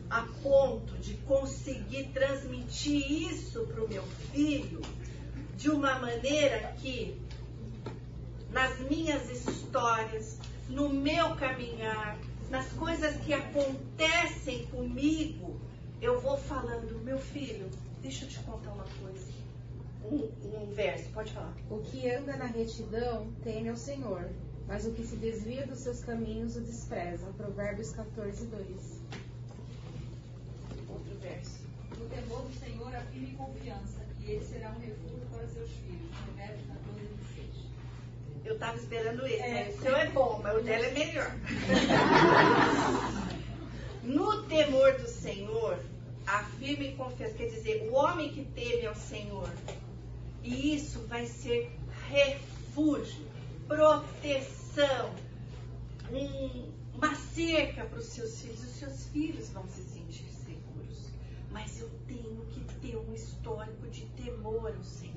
[0.08, 4.02] a ponto de conseguir transmitir isso para o meu
[4.32, 4.80] filho
[5.56, 7.20] de uma maneira que,
[8.50, 10.38] nas minhas histórias,
[10.68, 12.18] no meu caminhar,
[12.50, 15.58] nas coisas que acontecem comigo,
[16.00, 17.68] eu vou falando, meu filho,
[18.02, 19.26] deixa eu te contar uma coisa.
[20.04, 21.54] Um, um verso, pode falar.
[21.68, 24.30] O que anda na retidão teme ao Senhor,
[24.68, 27.26] mas o que se desvia dos seus caminhos o despreza.
[27.36, 28.66] Provérbios 14, 2.
[32.16, 36.08] Temor do Senhor há firme confiança, e ele será um refúgio para os seus filhos.
[36.24, 37.00] Provérbios 14,
[37.34, 37.48] 26.
[38.46, 39.42] Eu estava esperando esse.
[39.42, 41.30] É, o seu é bom, mas o dela é melhor.
[44.02, 45.78] no temor do Senhor,
[46.26, 47.34] a firme confiança.
[47.34, 49.52] Quer dizer, o homem que teme ao Senhor.
[50.42, 51.70] E isso vai ser
[52.08, 53.26] refúgio,
[53.68, 55.14] proteção,
[56.10, 58.62] um, uma cerca para os seus filhos.
[58.62, 60.35] Os seus filhos vão se sentir.
[61.56, 65.16] Mas eu tenho que ter um histórico de temor ao Senhor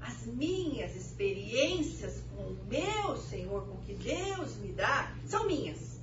[0.00, 6.00] as minhas experiências com o meu Senhor, com o que Deus me dá, são minhas.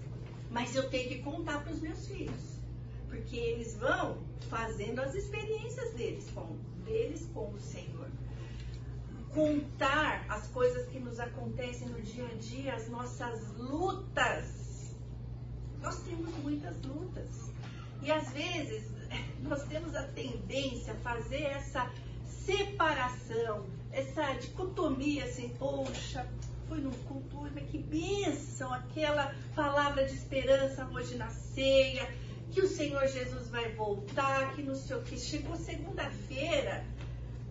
[0.51, 2.60] Mas eu tenho que contar para os meus filhos.
[3.08, 4.18] Porque eles vão
[4.49, 8.10] fazendo as experiências deles com, deles com o Senhor.
[9.34, 14.93] Contar as coisas que nos acontecem no dia a dia, as nossas lutas.
[15.82, 17.56] Nós temos muitas lutas.
[18.06, 18.84] E às vezes
[19.41, 21.91] nós temos a tendência a fazer essa
[22.24, 26.28] separação, essa dicotomia assim, poxa,
[26.68, 32.08] fui num culto, mas que bênção, aquela palavra de esperança hoje na ceia,
[32.51, 35.18] que o Senhor Jesus vai voltar, que não sei o que.
[35.18, 36.86] Chegou segunda-feira,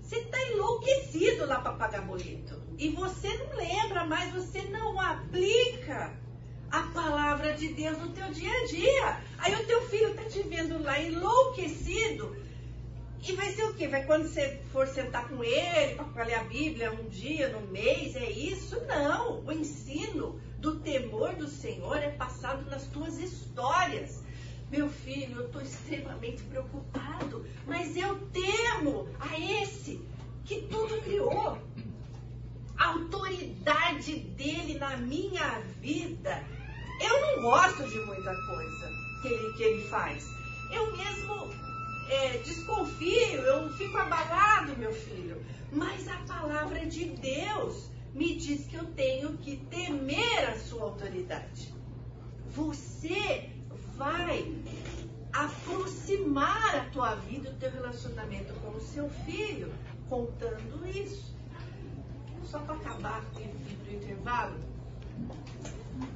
[0.01, 2.63] você está enlouquecido lá para pagar boleto.
[2.79, 6.13] E você não lembra mais, você não aplica
[6.79, 9.21] a palavra de Deus no teu dia a dia.
[9.39, 12.37] Aí o teu filho está te vendo lá enlouquecido
[13.27, 13.89] e vai ser o quê?
[13.89, 18.15] Vai quando você for sentar com ele para ler a Bíblia um dia, no mês,
[18.17, 18.79] é isso?
[18.87, 19.43] Não.
[19.47, 24.23] O ensino do temor do Senhor é passado nas tuas histórias.
[24.71, 30.07] Meu filho, eu estou extremamente preocupado, mas eu temo a esse
[30.45, 31.57] que tudo criou.
[32.77, 36.45] A autoridade dele na minha vida.
[37.01, 38.91] Eu não gosto de muita coisa
[39.23, 40.31] que ele, que ele faz.
[40.71, 41.51] Eu mesmo
[42.09, 45.45] é, desconfio, eu fico abalado, meu filho.
[45.73, 51.75] Mas a palavra de Deus me diz que eu tenho que temer a sua autoridade.
[52.51, 53.51] Você
[53.97, 54.55] vai
[55.33, 59.73] aproximar a tua vida, o teu relacionamento com o seu filho,
[60.09, 61.35] contando isso.
[62.45, 64.57] Só para acabar o intervalo,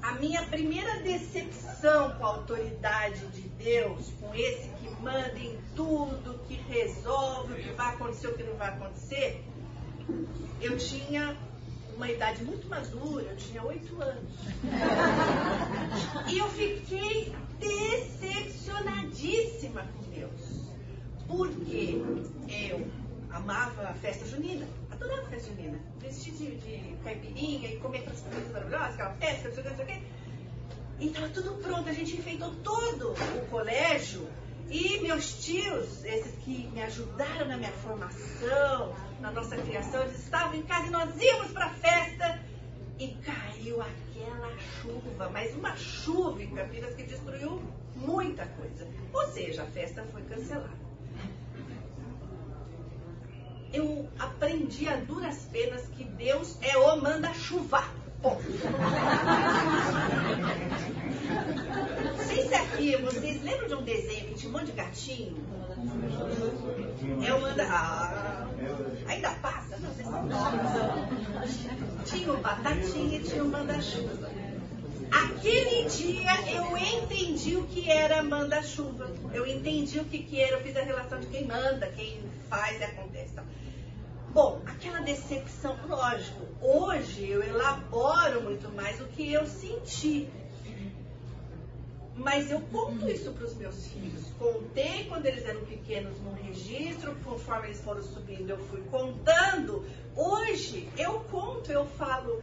[0.03, 6.41] A minha primeira decepção com a autoridade de Deus, com esse que manda em tudo,
[6.49, 9.45] que resolve o que vai acontecer, o que não vai acontecer,
[10.61, 11.37] eu tinha
[11.97, 14.31] uma idade muito madura, eu tinha oito anos.
[16.29, 20.69] E eu fiquei decepcionadíssima com Deus.
[21.27, 22.01] Porque
[22.49, 22.87] eu
[23.31, 24.67] amava a festa junina,
[25.05, 25.79] adorava festa junina.
[26.01, 29.71] Vestir de, de caipirinha e comer aquelas coisas maravilhosas, aquela festa, não sei o que,
[29.71, 30.07] não sei o que.
[31.01, 34.29] E estava tudo pronto, a gente enfeitou todo o colégio.
[34.71, 40.55] E meus tios, esses que me ajudaram na minha formação, na nossa criação, eles estavam
[40.55, 42.41] em casa e nós íamos para a festa.
[42.99, 47.63] E caiu aquela chuva, mas uma chuva em Campinas que destruiu
[47.95, 48.89] muita coisa.
[49.13, 50.88] Ou seja, a festa foi cancelada.
[53.73, 57.85] Eu aprendi a duras penas que Deus é o manda-chuva.
[62.05, 65.37] Não sei se aqui vocês lembram de um desenho que tinha um monte de gatinho?
[67.25, 67.65] É o manda.
[67.71, 68.49] Ah,
[69.07, 69.77] ainda passa?
[69.77, 70.19] Não, vocês são.
[72.05, 74.31] Tinha o batatinha e tinha o manda-chuva.
[75.11, 79.11] Aquele dia eu entendi o que era manda-chuva.
[79.33, 82.81] Eu entendi o que, que era, eu fiz a relação de quem manda, quem faz
[82.81, 83.35] e acontece.
[84.33, 90.29] Bom, aquela decepção, lógico, hoje eu elaboro muito mais o que eu senti.
[92.15, 94.25] Mas eu conto isso para os meus filhos.
[94.39, 99.87] Contei quando eles eram pequenos no registro, conforme eles foram subindo, eu fui contando.
[100.17, 102.43] Hoje eu conto, eu falo,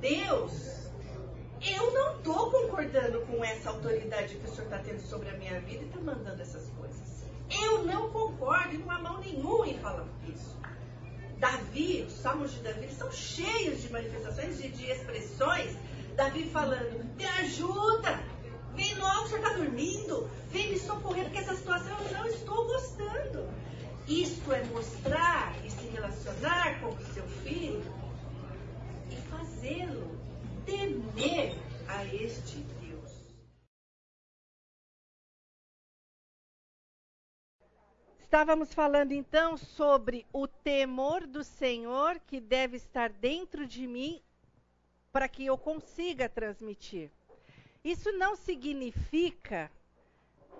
[0.00, 0.83] Deus,
[1.66, 5.58] eu não estou concordando com essa autoridade que o Senhor está tendo sobre a minha
[5.60, 7.24] vida e está mandando essas coisas.
[7.50, 10.56] Eu não concordo, não há mão nenhuma em falar isso.
[11.38, 15.76] Davi, os salmos de Davi são cheios de manifestações, de, de expressões.
[16.16, 18.20] Davi falando, me ajuda,
[18.74, 23.48] vem logo, você está dormindo, vem me socorrer, porque essa situação eu não estou gostando.
[24.06, 27.82] Isto é mostrar e se relacionar com o seu filho
[29.10, 30.23] e fazê-lo
[30.64, 31.54] temer
[31.88, 33.12] a este Deus.
[38.18, 44.20] Estávamos falando então sobre o temor do Senhor que deve estar dentro de mim
[45.12, 47.10] para que eu consiga transmitir.
[47.84, 49.70] Isso não significa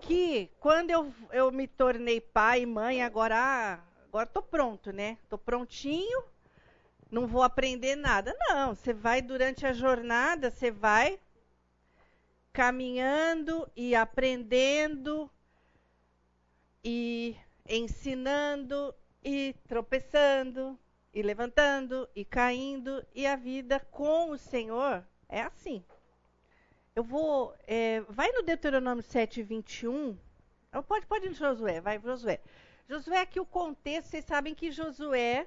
[0.01, 5.19] que quando eu, eu me tornei pai e mãe, agora ah, agora estou pronto, né?
[5.25, 6.23] Estou prontinho,
[7.15, 8.35] não vou aprender nada.
[8.49, 11.21] Não, você vai durante a jornada, você vai
[12.53, 15.31] caminhando e aprendendo
[16.83, 17.37] e
[17.69, 18.93] ensinando
[19.23, 20.77] e tropeçando
[21.13, 25.85] e levantando e caindo e a vida com o Senhor é assim.
[26.97, 30.19] Eu vou, é, vai no Deuteronômio 7, 21.
[30.89, 32.41] Pode, pode ir no Josué, vai Josué.
[32.89, 35.47] Josué aqui o contexto, vocês sabem que Josué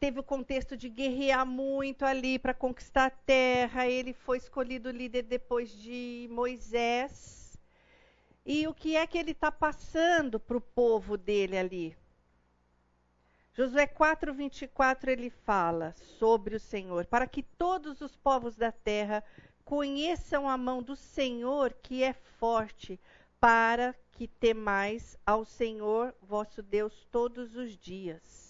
[0.00, 3.86] teve o contexto de guerrear muito ali para conquistar a terra.
[3.86, 7.58] Ele foi escolhido líder depois de Moisés.
[8.44, 11.96] E o que é que ele está passando para o povo dele ali?
[13.52, 19.22] Josué 4, 24, ele fala sobre o Senhor, para que todos os povos da terra
[19.66, 22.98] conheçam a mão do Senhor que é forte,
[23.38, 28.49] para que temais ao Senhor vosso Deus todos os dias.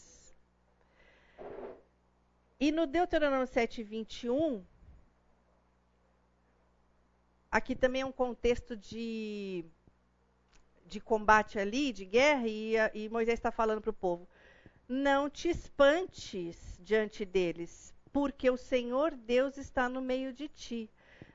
[2.58, 4.64] E no Deuteronômio 7, 21,
[7.50, 9.64] aqui também é um contexto de
[10.90, 14.28] de combate ali, de guerra, e, e Moisés está falando para o povo:
[14.88, 20.90] Não te espantes diante deles, porque o Senhor Deus está no meio de ti.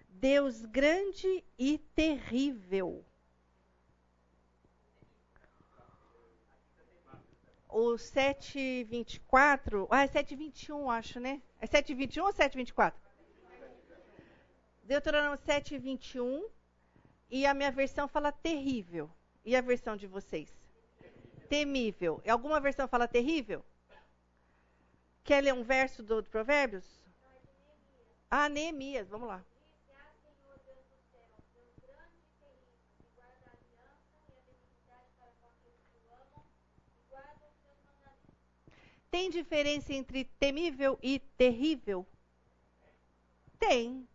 [0.10, 3.04] Deus grande e terrível.
[7.78, 11.42] O 724, ah, é 721, acho, né?
[11.60, 12.98] É 721 ou 724?
[14.82, 16.48] Deuteronômio 721,
[17.30, 19.12] e a minha versão fala terrível.
[19.44, 20.50] E a versão de vocês?
[21.50, 22.22] Temível.
[22.26, 23.62] Alguma versão fala terrível?
[25.26, 26.86] Quer ler um verso do, do Provérbios?
[28.32, 29.44] Ah, Neemias, vamos lá.
[39.16, 42.06] Tem diferença entre temível e terrível?
[43.58, 44.06] Tem.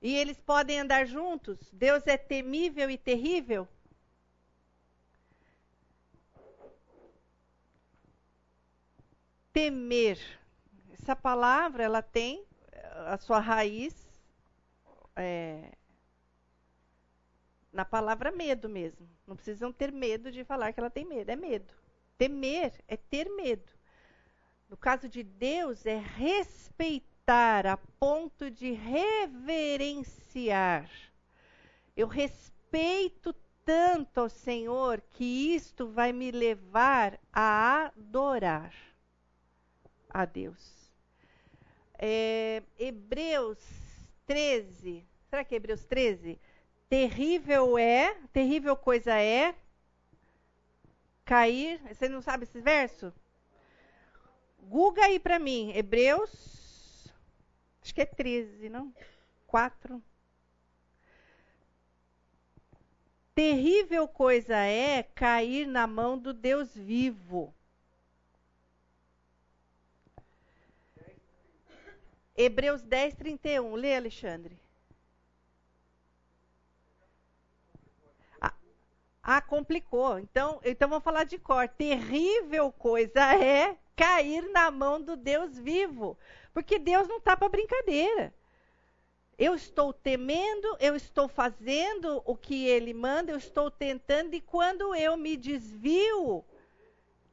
[0.00, 1.70] E eles podem andar juntos?
[1.70, 3.68] Deus é temível e terrível?
[9.52, 10.18] Temer.
[10.94, 12.46] essa palavra ela tem
[13.06, 13.94] a sua raiz
[15.14, 15.72] é,
[17.70, 19.06] na palavra medo mesmo.
[19.26, 21.28] Não precisam ter medo de falar que ela tem medo.
[21.28, 21.79] É medo.
[22.20, 23.72] Temer é ter medo.
[24.68, 30.86] No caso de Deus, é respeitar a ponto de reverenciar.
[31.96, 38.74] Eu respeito tanto ao Senhor que isto vai me levar a adorar
[40.10, 40.92] a Deus.
[41.94, 43.58] É, Hebreus
[44.26, 46.38] 13, será que é Hebreus 13?
[46.86, 49.54] Terrível é, terrível coisa é
[51.30, 51.80] cair.
[51.86, 53.14] Você não sabe esse verso?
[54.64, 57.08] Guga aí para mim, Hebreus,
[57.80, 58.92] acho que é 13, não?
[59.46, 60.02] 4.
[63.32, 67.54] Terrível coisa é cair na mão do Deus vivo.
[72.36, 73.74] Hebreus 10, 31.
[73.76, 74.59] Lê, Alexandre.
[79.36, 80.18] Ah, complicou.
[80.18, 81.68] Então, então vamos falar de cor.
[81.68, 86.18] Terrível coisa é cair na mão do Deus vivo.
[86.52, 88.34] Porque Deus não está para brincadeira.
[89.38, 94.94] Eu estou temendo, eu estou fazendo o que ele manda, eu estou tentando, e quando
[94.96, 96.44] eu me desvio,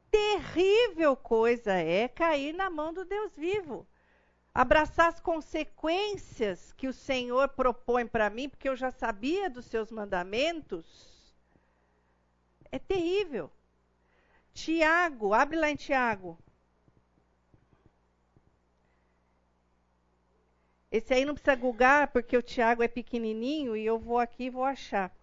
[0.08, 3.84] terrível coisa é cair na mão do Deus vivo.
[4.54, 9.90] Abraçar as consequências que o Senhor propõe para mim, porque eu já sabia dos seus
[9.90, 11.17] mandamentos,
[12.70, 13.50] é terrível.
[14.52, 16.38] Tiago, abre lá em Tiago.
[20.90, 24.50] Esse aí não precisa googar, porque o Tiago é pequenininho e eu vou aqui e
[24.50, 25.14] vou achar.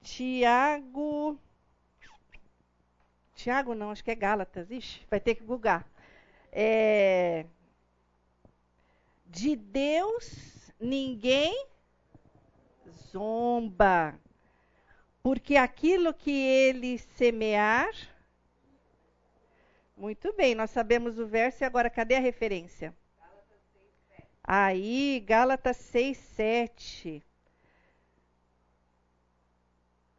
[0.00, 1.38] Tiago.
[3.34, 4.70] Tiago não, acho que é Gálatas.
[4.70, 5.86] Ixi, vai ter que googar.
[6.52, 7.46] É...
[9.26, 11.66] De Deus ninguém
[13.12, 14.18] zomba,
[15.22, 17.90] porque aquilo que ele semear.
[19.96, 22.94] Muito bem, nós sabemos o verso e agora cadê a referência?
[24.42, 27.22] Aí, Gálatas 6, 7.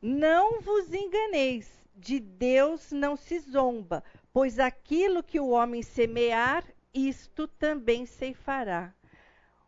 [0.01, 7.47] Não vos enganeis, de Deus não se zomba, pois aquilo que o homem semear, isto
[7.47, 8.93] também ceifará.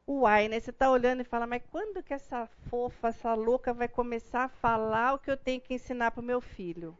[0.06, 0.60] Uai, né?
[0.60, 4.50] Você está olhando e fala, mas quando que essa fofa, essa louca vai começar a
[4.50, 6.98] falar o que eu tenho que ensinar para o meu filho?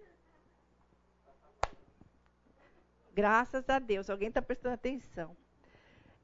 [3.14, 5.36] Graças a Deus, alguém está prestando atenção.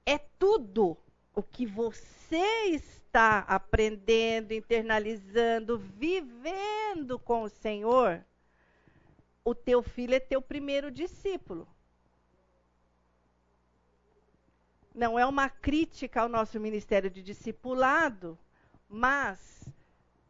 [0.06, 0.98] É tudo
[1.36, 8.26] o que você está aprendendo, internalizando, vivendo com o Senhor,
[9.44, 11.68] o teu filho é teu primeiro discípulo.
[14.94, 18.38] Não é uma crítica ao nosso ministério de discipulado,
[18.90, 19.68] mas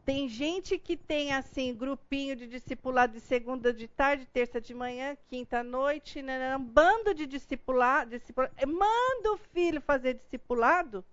[0.05, 5.16] tem gente que tem assim grupinho de discipulado de segunda de tarde, terça de manhã,
[5.28, 11.05] quinta noite, né, né um bando de discipulado, discipulado, manda o filho fazer discipulado,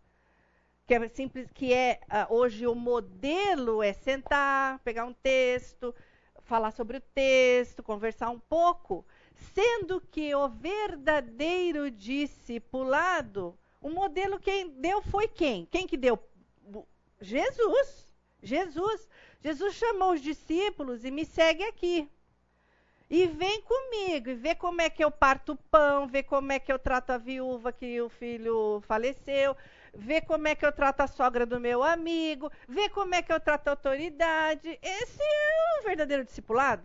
[0.87, 5.95] que é simples, que é uh, hoje o modelo é sentar, pegar um texto,
[6.45, 9.05] falar sobre o texto, conversar um pouco,
[9.55, 15.67] sendo que o verdadeiro discipulado, o modelo quem deu foi quem?
[15.67, 16.19] Quem que deu?
[17.21, 18.09] Jesus.
[18.43, 19.09] Jesus.
[19.41, 22.09] Jesus chamou os discípulos e me segue aqui.
[23.09, 26.59] E vem comigo e vê como é que eu parto o pão, vê como é
[26.59, 29.57] que eu trato a viúva que o filho faleceu,
[29.95, 33.33] vê como é que eu trato a sogra do meu amigo, vê como é que
[33.33, 34.77] eu trato a autoridade.
[34.83, 36.83] Esse é o verdadeiro discipulado.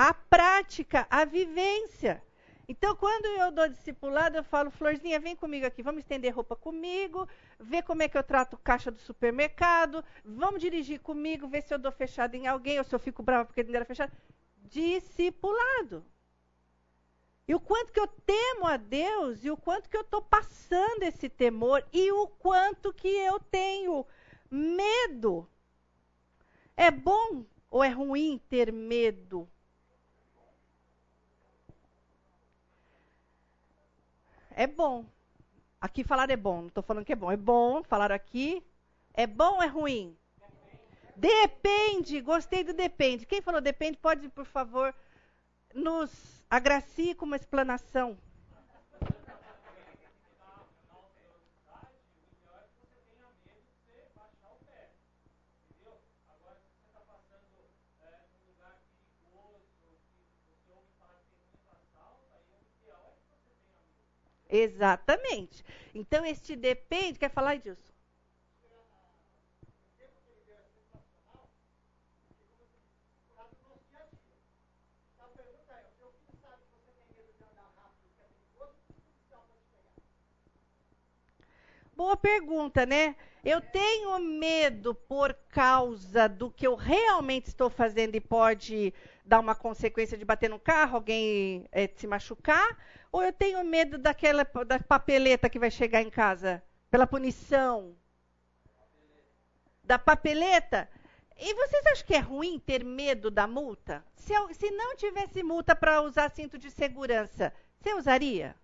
[0.00, 2.22] A prática, a vivência.
[2.68, 7.28] Então, quando eu dou discipulado, eu falo, Florzinha, vem comigo aqui, vamos estender roupa comigo,
[7.58, 11.80] ver como é que eu trato caixa do supermercado, vamos dirigir comigo, ver se eu
[11.80, 14.12] dou fechado em alguém, ou se eu fico brava porque não era fechado.
[14.58, 16.06] Discipulado.
[17.48, 21.02] E o quanto que eu temo a Deus, e o quanto que eu estou passando
[21.02, 24.06] esse temor, e o quanto que eu tenho
[24.48, 25.50] medo.
[26.76, 29.50] É bom ou é ruim ter medo?
[34.58, 35.04] É bom.
[35.80, 37.30] Aqui falar é bom, não estou falando que é bom.
[37.30, 38.60] É bom, falar aqui.
[39.14, 40.18] É bom ou é ruim?
[41.14, 43.24] Depende, gostei do depende.
[43.24, 44.92] Quem falou depende, pode, por favor,
[45.72, 46.10] nos
[46.50, 48.18] agracie com uma explanação.
[64.48, 65.64] Exatamente.
[65.94, 67.18] Então, este depende.
[67.18, 67.97] Quer falar, Edilson?
[81.98, 83.16] Boa pergunta, né?
[83.44, 88.94] Eu tenho medo por causa do que eu realmente estou fazendo e pode
[89.24, 92.78] dar uma consequência de bater no carro, alguém é, se machucar,
[93.10, 97.96] ou eu tenho medo daquela da papeleta que vai chegar em casa pela punição
[99.82, 100.88] da papeleta?
[101.36, 104.04] E vocês acham que é ruim ter medo da multa?
[104.14, 108.54] Se, eu, se não tivesse multa para usar cinto de segurança, você usaria?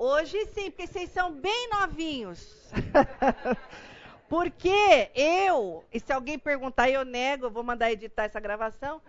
[0.00, 2.70] Hoje sim, porque vocês são bem novinhos.
[4.30, 9.02] porque eu, e se alguém perguntar, eu nego, eu vou mandar editar essa gravação.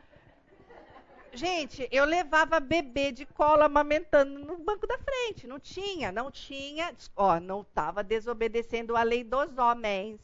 [1.31, 5.45] Gente, eu levava bebê de cola amamentando no banco da frente.
[5.45, 6.91] Não tinha, não tinha.
[7.15, 10.19] Ó, não estava desobedecendo a lei dos homens.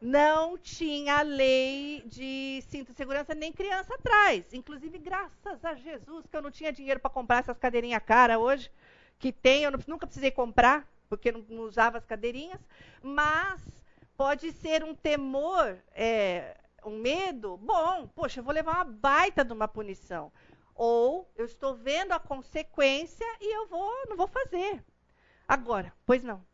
[0.00, 4.44] Não tinha lei de cinto de segurança nem criança atrás.
[4.52, 8.70] Inclusive, graças a Jesus, que eu não tinha dinheiro para comprar essas cadeirinhas cara hoje
[9.18, 12.60] que tem, eu nunca precisei comprar, porque não, não usava as cadeirinhas,
[13.02, 13.60] mas
[14.16, 19.52] pode ser um temor, é, um medo, bom, poxa, eu vou levar uma baita de
[19.52, 20.32] uma punição.
[20.74, 24.84] Ou eu estou vendo a consequência e eu vou, não vou fazer.
[25.46, 26.44] Agora, pois não.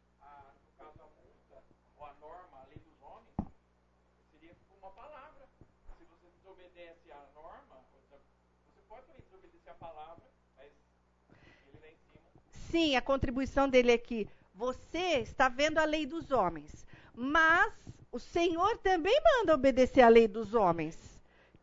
[12.70, 17.72] Sim, a contribuição dele é que você está vendo a lei dos homens, mas
[18.12, 20.96] o Senhor também manda obedecer a lei dos homens.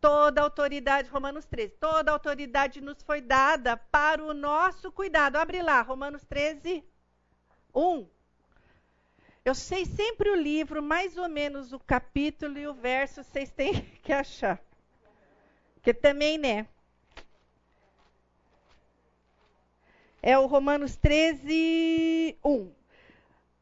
[0.02, 5.38] Toda autoridade, Romanos 13, toda autoridade nos foi dada para o nosso cuidado.
[5.38, 6.84] Abre lá, Romanos 13,
[7.74, 8.08] 1.
[9.44, 13.82] Eu sei sempre o livro, mais ou menos o capítulo e o verso, vocês têm
[14.04, 14.62] que achar.
[15.82, 16.68] Que também, né?
[20.22, 22.72] É o Romanos 13, 1.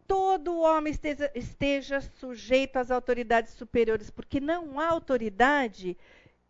[0.07, 5.97] Todo homem esteja, esteja sujeito às autoridades superiores, porque não há autoridade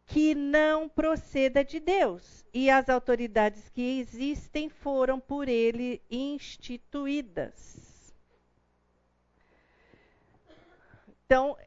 [0.06, 2.46] que não proceda de Deus.
[2.54, 8.14] E as autoridades que existem foram por ele instituídas.
[11.26, 11.58] Então,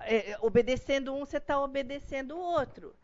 [0.00, 2.94] é, obedecendo um, você está obedecendo o outro.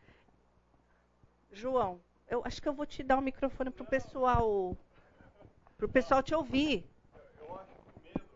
[1.51, 2.01] João,
[2.35, 4.77] eu acho que eu vou te dar o microfone para o pessoal
[5.77, 6.85] para o pessoal te ouvir.
[7.39, 8.35] Eu acho que o medo,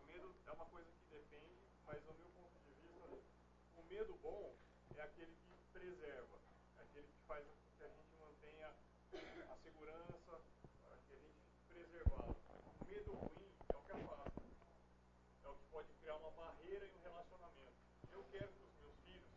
[0.00, 1.56] o medo é uma coisa que depende,
[1.86, 3.06] mas no meu ponto de vista,
[3.76, 4.54] o medo bom
[4.96, 6.36] é aquele que preserva,
[6.78, 7.44] é aquele que faz
[7.78, 8.68] que a gente mantenha
[9.52, 10.34] a segurança,
[11.08, 12.36] que a gente fique preservado.
[12.80, 14.42] O medo ruim é o que afasta,
[15.44, 17.76] é o que pode criar uma barreira em um relacionamento.
[18.10, 19.32] Eu quero que os meus filhos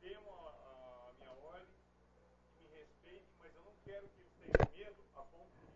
[0.00, 1.76] tenham a, a minha ordem,
[2.54, 5.74] que me respeitem, mas eu não quero que eles tenham medo a ponto de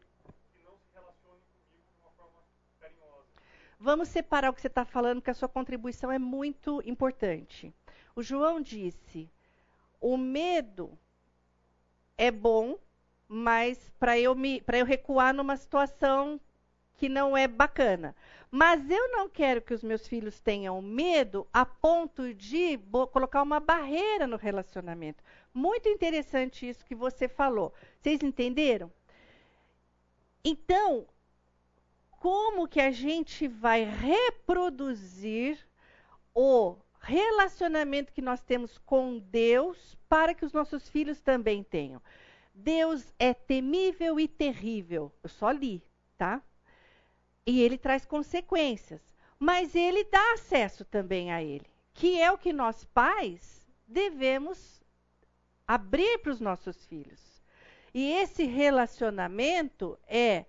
[3.79, 7.72] Vamos separar o que você está falando, que a sua contribuição é muito importante.
[8.16, 9.31] O João disse:
[10.01, 10.99] o medo
[12.16, 12.76] é bom,
[13.29, 16.41] mas para eu, me, eu recuar numa situação
[16.95, 18.14] que não é bacana.
[18.51, 22.79] Mas eu não quero que os meus filhos tenham medo a ponto de
[23.12, 25.22] colocar uma barreira no relacionamento.
[25.55, 27.72] Muito interessante isso que você falou.
[28.01, 28.91] Vocês entenderam?
[30.45, 31.07] Então,
[32.19, 35.59] como que a gente vai reproduzir
[36.35, 42.03] o relacionamento que nós temos com Deus para que os nossos filhos também tenham.
[42.53, 45.12] Deus é temível e terrível.
[45.23, 45.83] Eu só li,
[46.16, 46.43] tá?
[47.47, 49.01] E ele traz consequências,
[49.39, 54.83] mas ele dá acesso também a ele, que é o que nós pais devemos
[55.66, 57.43] abrir para os nossos filhos.
[57.95, 60.45] E esse relacionamento é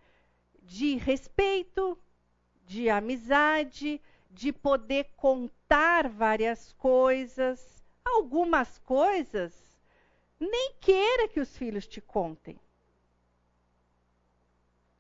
[0.70, 1.98] de respeito,
[2.68, 4.00] de amizade,
[4.30, 7.84] de poder contar várias coisas.
[8.06, 9.52] Algumas coisas
[10.40, 12.58] nem queira que os filhos te contem.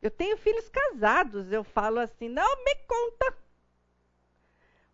[0.01, 3.37] Eu tenho filhos casados, eu falo assim: não me conta.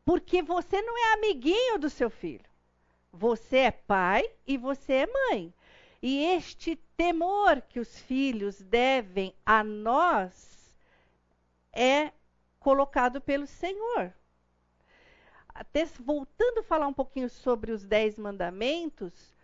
[0.04, 2.46] Porque você não é amiguinho do seu filho.
[3.14, 5.54] Você é pai e você é mãe.
[6.02, 10.55] E este temor que os filhos devem a nós
[11.76, 12.12] é
[12.60, 14.12] colocado pelo Senhor.
[15.54, 19.36] Até voltando a falar um pouquinho sobre os dez mandamentos,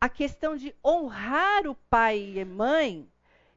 [0.00, 3.10] a questão de honrar o pai e a mãe,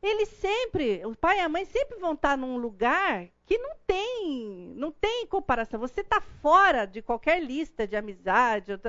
[0.05, 4.71] Eles sempre, o pai e a mãe sempre vão estar num lugar que não tem,
[4.75, 5.79] não tem comparação.
[5.79, 8.79] Você está fora de qualquer lista de amizade.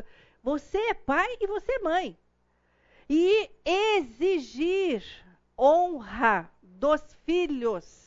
[0.42, 2.18] Você é pai e você é mãe.
[3.08, 5.02] E exigir
[5.58, 8.05] honra dos filhos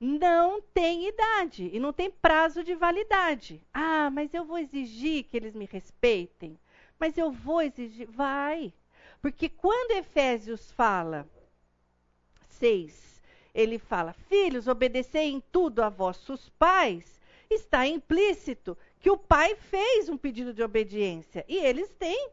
[0.00, 3.60] não tem idade e não tem prazo de validade.
[3.72, 6.58] Ah, mas eu vou exigir que eles me respeitem.
[6.98, 8.08] Mas eu vou exigir.
[8.10, 8.72] Vai.
[9.20, 11.28] Porque quando Efésios fala
[12.48, 13.22] 6,
[13.54, 17.20] ele fala: Filhos, obedecei em tudo a vossos pais,
[17.50, 22.30] está implícito que o pai fez um pedido de obediência e eles têm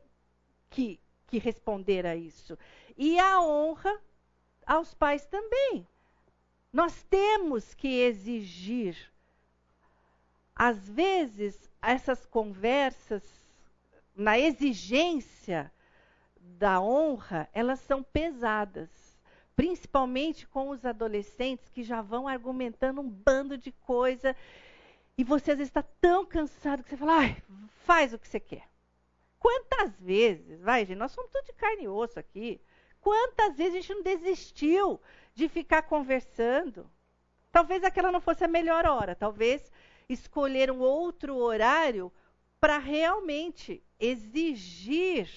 [0.70, 2.58] que, que responder a isso.
[2.98, 4.00] E a honra
[4.66, 5.86] aos pais também.
[6.78, 8.96] Nós temos que exigir.
[10.56, 13.24] Às vezes, essas conversas,
[14.16, 15.74] na exigência
[16.40, 18.92] da honra, elas são pesadas.
[19.56, 24.36] Principalmente com os adolescentes que já vão argumentando um bando de coisa.
[25.18, 27.44] E você às vezes está tão cansado que você fala, ai,
[27.86, 28.70] faz o que você quer.
[29.40, 32.62] Quantas vezes, vai, gente, nós somos tudo de carne e osso aqui.
[33.08, 35.00] Quantas vezes a gente não desistiu
[35.34, 36.92] de ficar conversando.
[37.54, 39.72] Talvez aquela não fosse a melhor hora, talvez
[40.10, 42.12] escolher um outro horário
[42.60, 45.30] para realmente exigir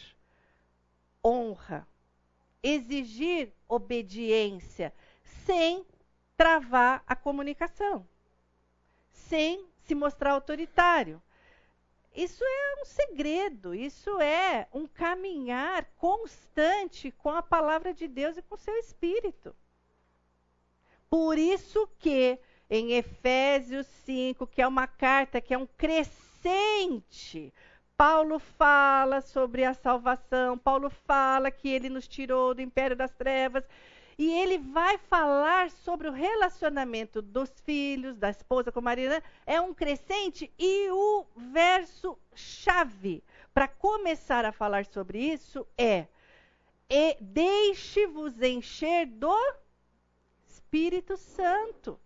[1.25, 1.87] honra,
[2.61, 4.93] exigir obediência,
[5.23, 5.87] sem
[6.37, 8.05] travar a comunicação,
[9.12, 11.23] sem se mostrar autoritário.
[12.15, 18.43] Isso é um segredo, isso é um caminhar constante com a palavra de Deus e
[18.43, 19.55] com o seu espírito.
[21.09, 22.39] Por isso que
[22.69, 27.53] em Efésios 5, que é uma carta que é um crescente,
[27.97, 33.65] Paulo fala sobre a salvação, Paulo fala que ele nos tirou do império das trevas,
[34.19, 39.61] e ele vai falar sobre o relacionamento dos filhos, da esposa com a Marina, é
[39.61, 46.07] um crescente, e o verso chave para começar a falar sobre isso é:
[46.89, 49.37] e deixe-vos encher do
[50.49, 51.99] Espírito Santo.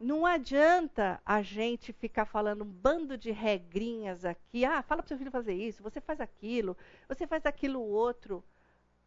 [0.00, 4.64] Não adianta a gente ficar falando um bando de regrinhas aqui.
[4.64, 6.76] Ah, fala para o seu filho fazer isso, você faz aquilo,
[7.08, 8.44] você faz aquilo outro.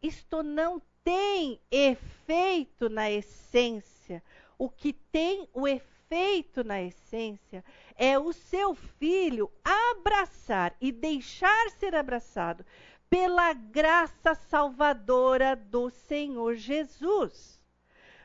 [0.02, 4.22] Isto não tem efeito na essência.
[4.58, 7.64] O que tem o efeito na essência
[7.96, 12.64] é o seu filho abraçar e deixar ser abraçado
[13.08, 17.60] pela graça salvadora do Senhor Jesus.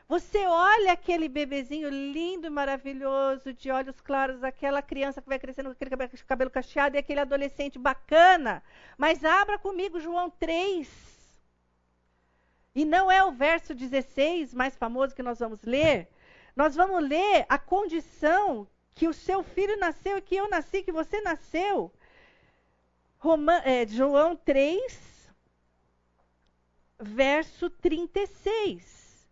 [0.08, 5.66] Você olha aquele bebezinho lindo e maravilhoso, de olhos claros, aquela criança que vai crescendo
[5.66, 8.62] com aquele cabelo cacheado e aquele adolescente bacana.
[8.96, 11.17] Mas abra comigo João 3.
[12.78, 16.08] E não é o verso 16 mais famoso que nós vamos ler.
[16.54, 21.20] Nós vamos ler a condição que o seu filho nasceu que eu nasci, que você
[21.20, 21.92] nasceu.
[23.64, 25.28] É, João 3,
[27.00, 29.28] verso 36.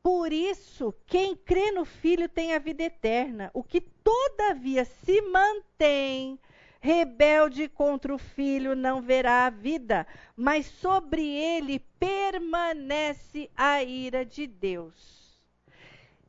[0.00, 3.50] Por isso, quem crê no Filho tem a vida eterna.
[3.52, 6.38] O que todavia se mantém
[6.86, 10.06] rebelde contra o Filho não verá a vida,
[10.36, 15.40] mas sobre ele permanece a ira de Deus.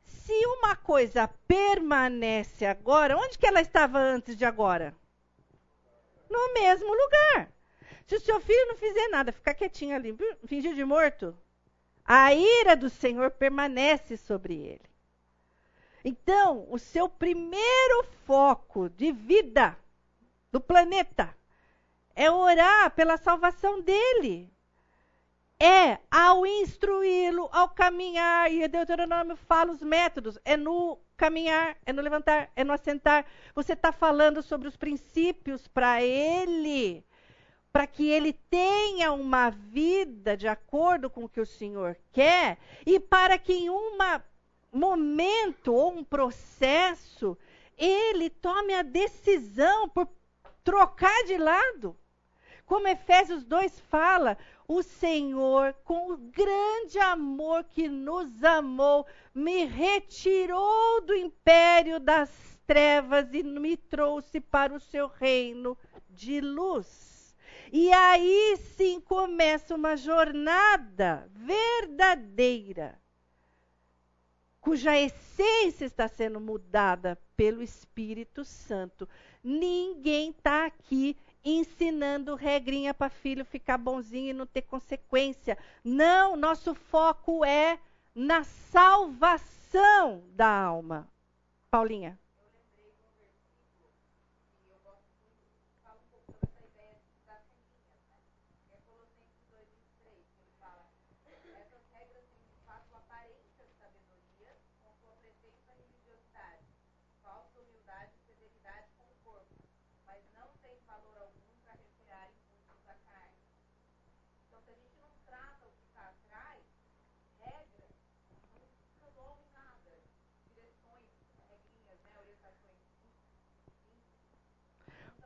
[0.04, 4.94] Se uma coisa permanece agora, onde que ela estava antes de agora?
[6.28, 7.52] no mesmo lugar.
[8.06, 11.36] Se o seu filho não fizer nada, ficar quietinho ali, fingir de morto,
[12.04, 14.88] a ira do Senhor permanece sobre ele.
[16.04, 19.76] Então, o seu primeiro foco de vida
[20.50, 21.36] do planeta
[22.18, 24.52] é orar pela salvação dele.
[25.60, 32.02] É ao instruí-lo, ao caminhar, e Deuteronômio fala os métodos, é no caminhar, é no
[32.02, 33.24] levantar, é no assentar.
[33.54, 37.04] Você está falando sobre os princípios para ele,
[37.72, 42.98] para que ele tenha uma vida de acordo com o que o Senhor quer e
[42.98, 43.96] para que em um
[44.72, 47.36] momento ou um processo
[47.76, 50.06] ele tome a decisão por
[50.62, 51.96] trocar de lado.
[52.66, 54.36] Como Efésios 2 fala,
[54.66, 62.30] o Senhor, com o grande amor que nos amou, me retirou do império das
[62.66, 65.76] trevas e me trouxe para o seu reino
[66.10, 67.34] de luz.
[67.72, 73.00] E aí sim começa uma jornada verdadeira,
[74.60, 79.08] cuja essência está sendo mudada pelo Espírito Santo.
[79.44, 85.56] Ninguém está aqui ensinando regrinha para filho ficar bonzinho e não ter consequência.
[85.84, 87.78] Não, nosso foco é
[88.12, 91.08] na salvação da alma.
[91.70, 92.18] Paulinha.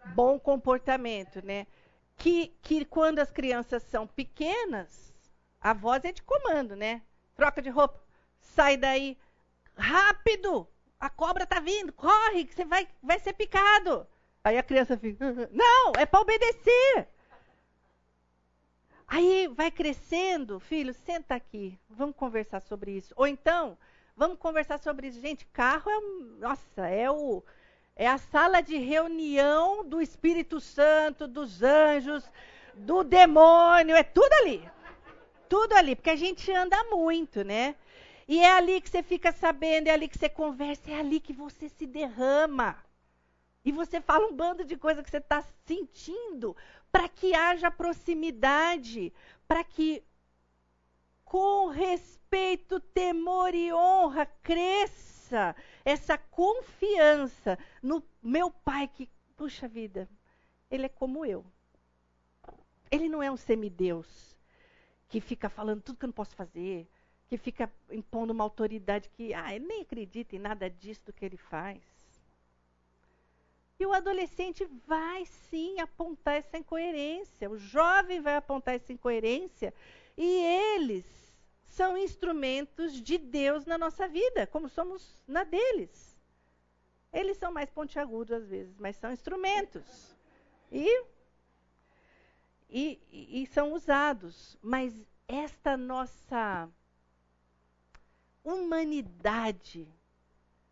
[0.07, 1.67] Bom comportamento, né?
[2.17, 5.13] Que, que quando as crianças são pequenas,
[5.61, 7.03] a voz é de comando, né?
[7.35, 8.01] Troca de roupa,
[8.41, 9.19] sai daí,
[9.77, 10.69] rápido!
[11.01, 14.07] A cobra tá vindo, corre, que você vai, vai ser picado.
[14.45, 17.09] Aí a criança fica, não, é para obedecer.
[19.07, 23.13] Aí vai crescendo, filho, senta aqui, vamos conversar sobre isso.
[23.17, 23.77] Ou então,
[24.17, 25.21] vamos conversar sobre isso.
[25.21, 26.01] Gente, carro é,
[26.41, 27.43] nossa, é o,
[27.95, 32.25] é a sala de reunião do Espírito Santo, dos anjos,
[32.75, 34.69] do demônio, é tudo ali.
[35.49, 37.75] Tudo ali, porque a gente anda muito, né?
[38.27, 41.33] E é ali que você fica sabendo, é ali que você conversa, é ali que
[41.33, 42.83] você se derrama.
[43.65, 46.57] E você fala um bando de coisa que você está sentindo,
[46.91, 49.13] para que haja proximidade,
[49.47, 50.03] para que
[51.25, 60.09] com respeito, temor e honra cresça essa confiança no meu pai que, puxa vida,
[60.71, 61.45] ele é como eu.
[62.91, 64.37] Ele não é um semideus
[65.09, 66.89] que fica falando tudo que eu não posso fazer,
[67.29, 71.25] que fica impondo uma autoridade que, ah, ele nem acredita em nada disso do que
[71.25, 71.83] ele faz.
[73.79, 79.75] E o adolescente vai sim apontar essa incoerência, o jovem vai apontar essa incoerência,
[80.17, 80.25] e
[80.75, 81.05] eles
[81.73, 86.21] são instrumentos de Deus na nossa vida, como somos na deles.
[87.11, 90.15] Eles são mais pontiagudos às vezes, mas são instrumentos.
[90.71, 91.05] E,
[92.69, 94.59] e, e são usados.
[94.61, 94.95] Mas
[95.27, 96.69] esta nossa
[98.45, 99.89] humanidade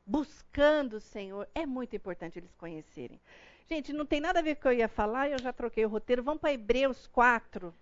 [0.05, 3.21] buscando o Senhor, é muito importante eles conhecerem.
[3.69, 5.87] Gente, não tem nada a ver com o que eu ia falar, eu já troquei
[5.87, 6.23] o roteiro.
[6.23, 7.73] Vamos para Hebreus 4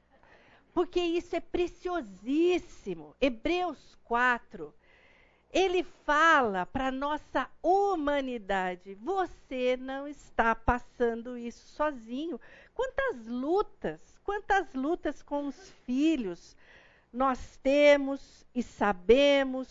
[0.78, 3.16] porque isso é preciosíssimo.
[3.20, 4.72] Hebreus 4.
[5.50, 12.40] Ele fala para nossa humanidade: você não está passando isso sozinho.
[12.72, 16.56] Quantas lutas, quantas lutas com os filhos
[17.12, 19.68] nós temos e sabemos.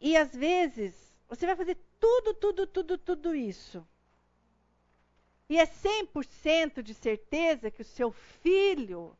[0.00, 0.94] E às vezes
[1.28, 3.86] você vai fazer tudo, tudo, tudo, tudo isso.
[5.50, 9.18] E é 100% de certeza que o seu filho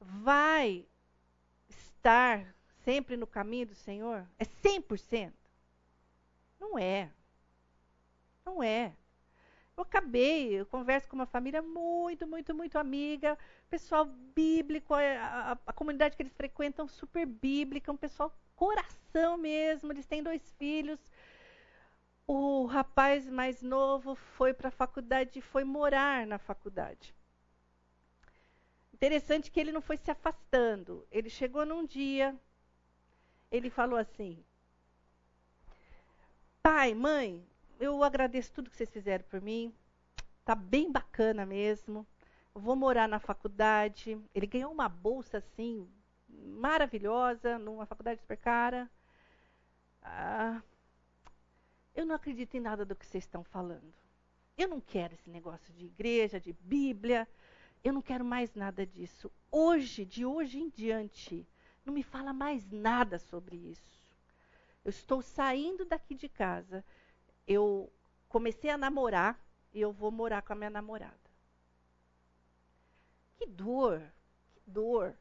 [0.00, 0.86] vai
[1.68, 2.54] estar
[2.84, 4.24] sempre no caminho do Senhor?
[4.38, 5.32] É 100%?
[6.60, 7.10] Não é.
[8.46, 8.94] Não é.
[9.76, 13.36] Eu acabei, eu converso com uma família muito, muito, muito amiga,
[13.68, 19.90] pessoal bíblico, a, a, a comunidade que eles frequentam super bíblica, um pessoal coração mesmo,
[19.90, 21.00] eles têm dois filhos,
[22.26, 27.14] o rapaz mais novo foi para a faculdade e foi morar na faculdade.
[28.92, 31.06] Interessante que ele não foi se afastando.
[31.10, 32.34] Ele chegou num dia,
[33.50, 34.42] ele falou assim:
[36.62, 37.46] Pai, mãe,
[37.78, 39.74] eu agradeço tudo que vocês fizeram por mim.
[40.44, 42.06] Tá bem bacana mesmo.
[42.54, 44.18] Vou morar na faculdade.
[44.34, 45.88] Ele ganhou uma bolsa assim
[46.28, 48.90] maravilhosa numa faculdade super cara.
[50.02, 50.62] Ah,
[51.94, 53.94] eu não acredito em nada do que vocês estão falando.
[54.56, 57.28] Eu não quero esse negócio de igreja, de Bíblia.
[57.82, 59.30] Eu não quero mais nada disso.
[59.50, 61.46] Hoje, de hoje em diante,
[61.84, 64.02] não me fala mais nada sobre isso.
[64.84, 66.84] Eu estou saindo daqui de casa.
[67.46, 67.92] Eu
[68.28, 69.38] comecei a namorar
[69.72, 71.14] e eu vou morar com a minha namorada.
[73.36, 74.02] Que dor,
[74.52, 75.16] que dor.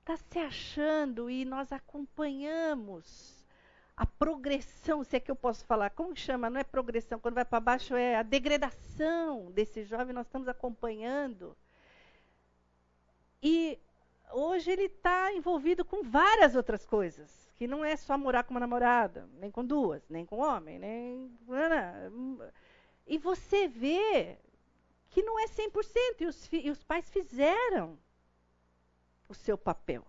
[0.00, 3.35] Está se achando e nós acompanhamos
[3.96, 6.50] a progressão, se é que eu posso falar, como chama?
[6.50, 11.56] Não é progressão, quando vai para baixo é a degradação desse jovem, nós estamos acompanhando.
[13.42, 13.78] E
[14.32, 18.60] hoje ele está envolvido com várias outras coisas, que não é só morar com uma
[18.60, 21.38] namorada, nem com duas, nem com homem, nem.
[23.06, 24.36] E você vê
[25.08, 27.98] que não é 100%, e os, e os pais fizeram
[29.26, 30.06] o seu papel.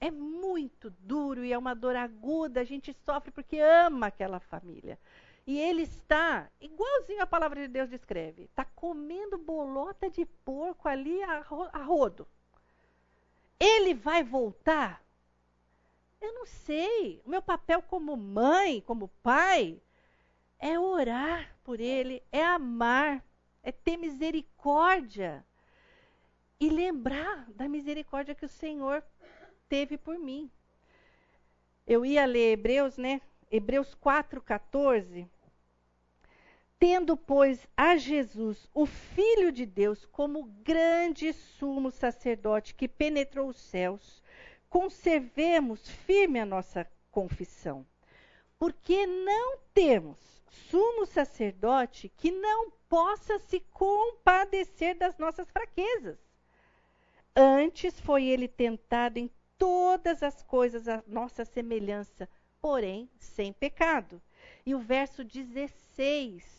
[0.00, 4.98] É muito duro e é uma dor aguda, a gente sofre porque ama aquela família.
[5.46, 11.22] E ele está, igualzinho a palavra de Deus descreve, está comendo bolota de porco ali
[11.22, 12.26] a, ro a rodo.
[13.58, 15.02] Ele vai voltar?
[16.20, 17.22] Eu não sei.
[17.24, 19.80] O meu papel como mãe, como pai,
[20.58, 23.24] é orar por ele, é amar,
[23.62, 25.44] é ter misericórdia
[26.58, 29.02] e lembrar da misericórdia que o Senhor
[29.68, 30.50] teve por mim.
[31.86, 33.20] Eu ia ler Hebreus, né?
[33.50, 35.28] Hebreus 4:14.
[36.78, 43.56] Tendo, pois, a Jesus, o Filho de Deus, como grande sumo sacerdote que penetrou os
[43.56, 44.22] céus,
[44.68, 47.86] conservemos firme a nossa confissão.
[48.58, 56.18] Porque não temos sumo sacerdote que não possa se compadecer das nossas fraquezas.
[57.34, 62.28] Antes foi ele tentado em todas as coisas a nossa semelhança,
[62.60, 64.20] porém sem pecado.
[64.64, 66.56] E o verso 16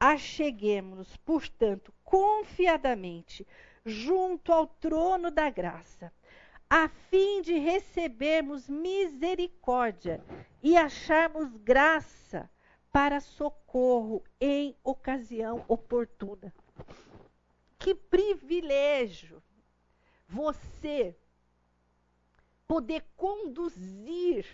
[0.00, 3.44] Acheguemos-nos, portanto, confiadamente
[3.84, 6.12] junto ao trono da graça,
[6.70, 10.22] a fim de recebermos misericórdia
[10.62, 12.48] e acharmos graça
[12.92, 16.54] para socorro em ocasião oportuna.
[17.78, 19.42] Que privilégio
[20.28, 21.16] você
[22.68, 24.46] poder conduzir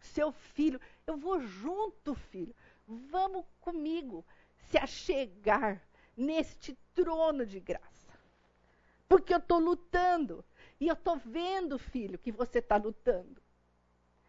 [0.00, 0.80] seu filho.
[1.06, 2.54] Eu vou junto, filho.
[2.86, 4.24] Vamos comigo
[4.70, 5.86] se achegar
[6.16, 8.12] neste trono de graça.
[9.06, 10.42] Porque eu estou lutando.
[10.80, 13.42] E eu estou vendo, filho, que você está lutando.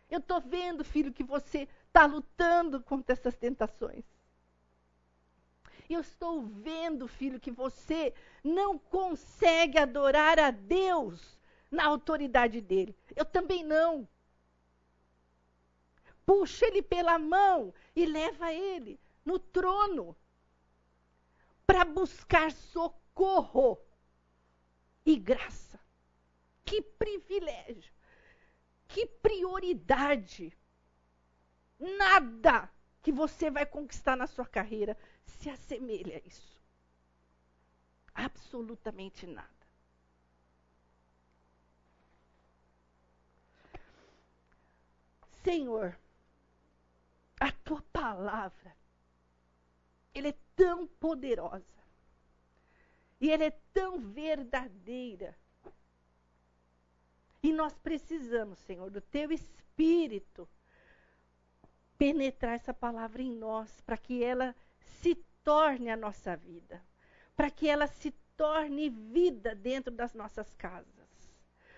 [0.10, 4.04] Eu estou vendo, filho, que você está lutando contra essas tentações.
[5.90, 8.14] Eu estou vendo, filho, que você
[8.44, 11.35] não consegue adorar a Deus
[11.70, 12.96] na autoridade dele.
[13.16, 14.08] Eu também não.
[16.26, 20.16] Puxa ele pela mão e leva ele no trono
[21.66, 23.80] para buscar socorro
[25.06, 25.80] e graça.
[26.64, 27.94] Que privilégio,
[28.88, 30.52] que prioridade.
[31.80, 32.72] Nada
[33.04, 36.58] que você vai conquistar na sua carreira se assemelha a isso.
[38.14, 39.55] Absolutamente nada.
[45.46, 45.96] Senhor,
[47.40, 48.76] a tua palavra,
[50.12, 51.64] ele é tão poderosa.
[53.22, 55.38] E ela é tão verdadeira.
[57.44, 60.50] E nós precisamos, Senhor, do teu espírito
[61.96, 66.84] penetrar essa palavra em nós, para que ela se torne a nossa vida,
[67.36, 70.96] para que ela se torne vida dentro das nossas casas.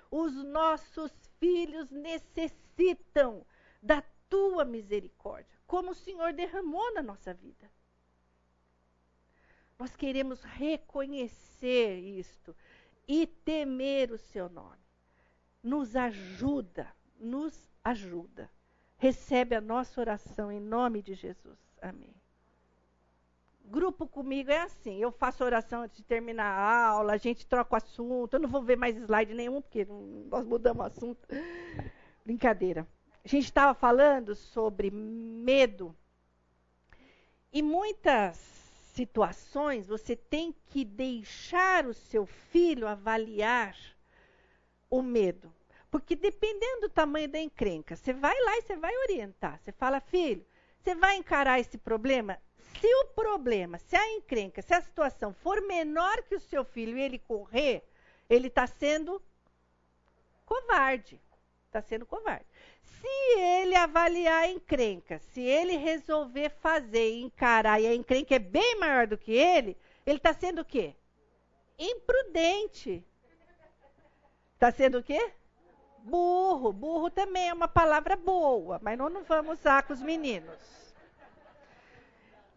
[0.09, 3.45] Os nossos filhos necessitam
[3.81, 7.69] da tua misericórdia, como o Senhor derramou na nossa vida.
[9.77, 12.55] Nós queremos reconhecer isto
[13.07, 14.77] e temer o seu nome.
[15.61, 18.49] Nos ajuda, nos ajuda.
[18.97, 21.59] Recebe a nossa oração em nome de Jesus.
[21.81, 22.15] Amém.
[23.69, 27.75] Grupo comigo é assim, eu faço oração antes de terminar a aula, a gente troca
[27.75, 29.85] o assunto, eu não vou ver mais slide nenhum, porque
[30.29, 31.27] nós mudamos o assunto.
[32.25, 32.87] Brincadeira.
[33.27, 35.93] A gente estava falando sobre medo.
[37.51, 38.37] E muitas
[38.93, 43.75] situações, você tem que deixar o seu filho avaliar
[44.89, 45.53] o medo.
[45.91, 49.59] Porque dependendo do tamanho da encrenca, você vai lá e você vai orientar.
[49.59, 50.45] Você fala, filho,
[50.79, 52.41] você vai encarar esse problema?
[52.79, 56.97] Se o problema, se a encrenca, se a situação for menor que o seu filho
[56.97, 57.83] e ele correr,
[58.29, 59.21] ele está sendo
[60.45, 61.19] covarde.
[61.65, 62.45] Está sendo covarde.
[62.87, 68.39] Se ele avaliar a encrenca, se ele resolver fazer e encarar, e a encrenca é
[68.39, 70.95] bem maior do que ele, ele está sendo o quê?
[71.77, 73.03] Imprudente.
[74.53, 75.31] Está sendo o quê?
[75.99, 76.71] Burro.
[76.71, 80.57] Burro também é uma palavra boa, mas nós não vamos usar com os meninos.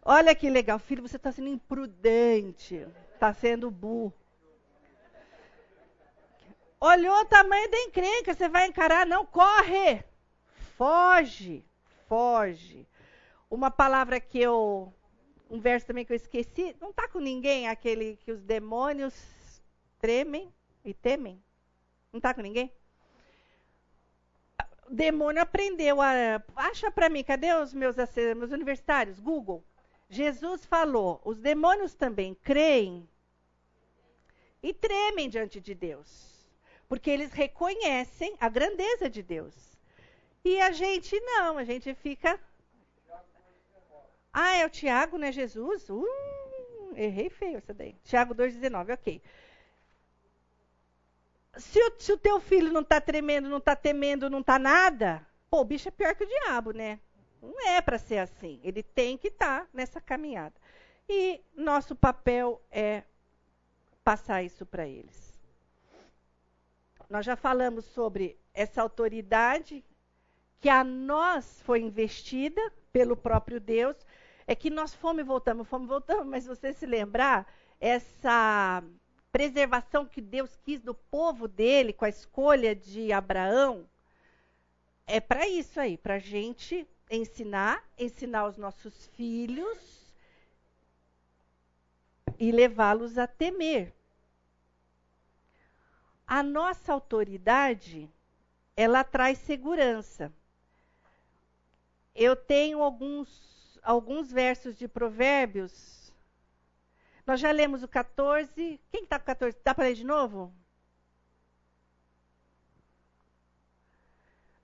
[0.03, 4.13] Olha que legal, filho, você está sendo imprudente, está sendo burro.
[6.79, 9.05] Olhou o tamanho da encrenca, você vai encarar?
[9.05, 10.03] Não, corre!
[10.77, 11.63] Foge,
[12.07, 12.87] foge.
[13.49, 14.93] Uma palavra que eu.
[15.49, 16.75] Um verso também que eu esqueci.
[16.79, 19.13] Não está com ninguém aquele que os demônios
[19.99, 20.53] tremem
[20.83, 21.41] e temem?
[22.11, 22.71] Não está com ninguém?
[24.87, 26.11] O demônio aprendeu a.
[26.55, 27.95] Acha para mim, cadê os meus,
[28.37, 29.19] meus universitários?
[29.19, 29.63] Google.
[30.09, 33.07] Jesus falou: os demônios também creem
[34.61, 36.49] e tremem diante de Deus,
[36.87, 39.70] porque eles reconhecem a grandeza de Deus.
[40.43, 42.39] E a gente não, a gente fica.
[44.33, 45.89] Ah, é o Tiago, né, Jesus?
[45.89, 46.05] Uh,
[46.95, 47.95] errei feio essa daí.
[48.03, 49.21] Tiago 2,19, ok.
[51.57, 55.25] Se o, se o teu filho não está tremendo, não está temendo, não está nada,
[55.49, 56.99] pô, o bicho é pior que o diabo, né?
[57.41, 58.59] Não é para ser assim.
[58.63, 60.55] Ele tem que estar tá nessa caminhada.
[61.09, 63.03] E nosso papel é
[64.03, 65.39] passar isso para eles.
[67.09, 69.83] Nós já falamos sobre essa autoridade
[70.61, 72.61] que a nós foi investida
[72.93, 73.97] pelo próprio Deus,
[74.45, 78.83] é que nós fomos e voltamos, fomos e voltamos, mas você se lembrar, essa
[79.31, 83.89] preservação que Deus quis do povo dele com a escolha de Abraão,
[85.07, 90.13] é para isso aí, para a gente ensinar, ensinar os nossos filhos
[92.37, 93.93] e levá-los a temer.
[96.27, 98.09] A nossa autoridade,
[98.77, 100.31] ela traz segurança.
[102.15, 106.13] Eu tenho alguns, alguns versos de Provérbios.
[107.25, 108.79] Nós já lemos o 14.
[108.91, 109.57] Quem está com 14?
[109.63, 110.53] Dá para ler de novo?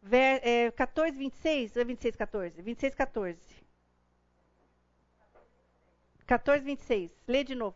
[0.01, 2.61] Ver, é, 14, 26 ou é 26, 14?
[2.61, 3.39] 26, 14.
[6.25, 7.11] 14, 26.
[7.27, 7.75] Lê de novo.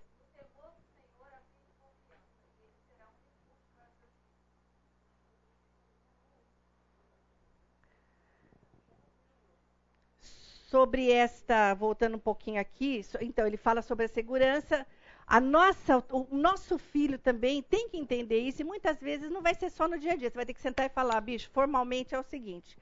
[10.71, 14.85] Sobre esta, voltando um pouquinho aqui, então ele fala sobre a segurança
[15.31, 19.55] a nossa, o nosso filho também tem que entender isso e muitas vezes não vai
[19.55, 20.29] ser só no dia a dia.
[20.29, 22.77] Você vai ter que sentar e falar, bicho, formalmente é o seguinte: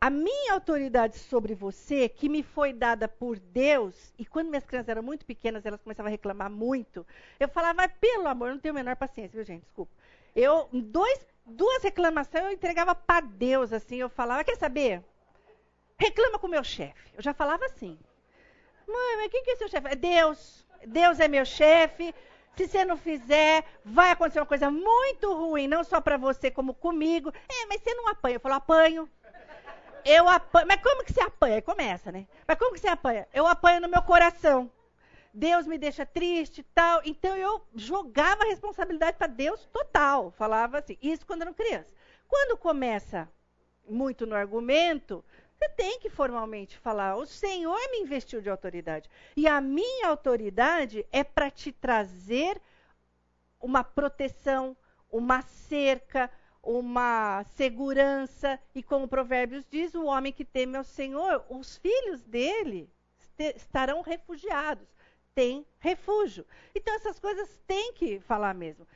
[0.00, 4.88] a minha autoridade sobre você, que me foi dada por Deus, e quando minhas crianças
[4.88, 7.06] eram muito pequenas, elas começavam a reclamar muito,
[7.38, 9.62] eu falava, pelo amor, não tenho a menor paciência, viu, gente?
[9.62, 9.92] Desculpa.
[10.34, 15.04] Eu, dois, duas reclamações eu entregava para Deus, assim, eu falava, quer saber?
[15.98, 17.12] Reclama com o meu chefe.
[17.14, 17.98] Eu já falava assim.
[18.86, 19.88] Mãe, mas quem que é seu chefe?
[19.88, 20.66] É Deus.
[20.86, 22.14] Deus é meu chefe.
[22.56, 26.72] Se você não fizer, vai acontecer uma coisa muito ruim, não só para você, como
[26.72, 27.30] comigo.
[27.48, 28.36] É, mas você não apanha.
[28.36, 29.10] Eu falo, apanho.
[30.04, 30.66] Eu apanho.
[30.66, 31.56] Mas como que você apanha?
[31.56, 32.26] Aí começa, né?
[32.46, 33.26] Mas como que você apanha?
[33.34, 34.70] Eu apanho no meu coração.
[35.34, 37.02] Deus me deixa triste tal.
[37.04, 40.30] Então eu jogava a responsabilidade para Deus total.
[40.30, 40.96] Falava assim.
[41.02, 41.92] Isso quando era criança.
[42.28, 43.28] Quando começa
[43.88, 45.24] muito no argumento,
[45.58, 49.08] você tem que formalmente falar: o Senhor me investiu de autoridade.
[49.36, 52.60] E a minha autoridade é para te trazer
[53.60, 54.76] uma proteção,
[55.10, 56.30] uma cerca,
[56.62, 58.60] uma segurança.
[58.74, 62.90] E como Provérbios diz: o homem que teme ao Senhor, os filhos dele
[63.54, 64.88] estarão refugiados.
[65.34, 66.46] Tem refúgio.
[66.74, 68.86] Então, essas coisas tem que falar mesmo.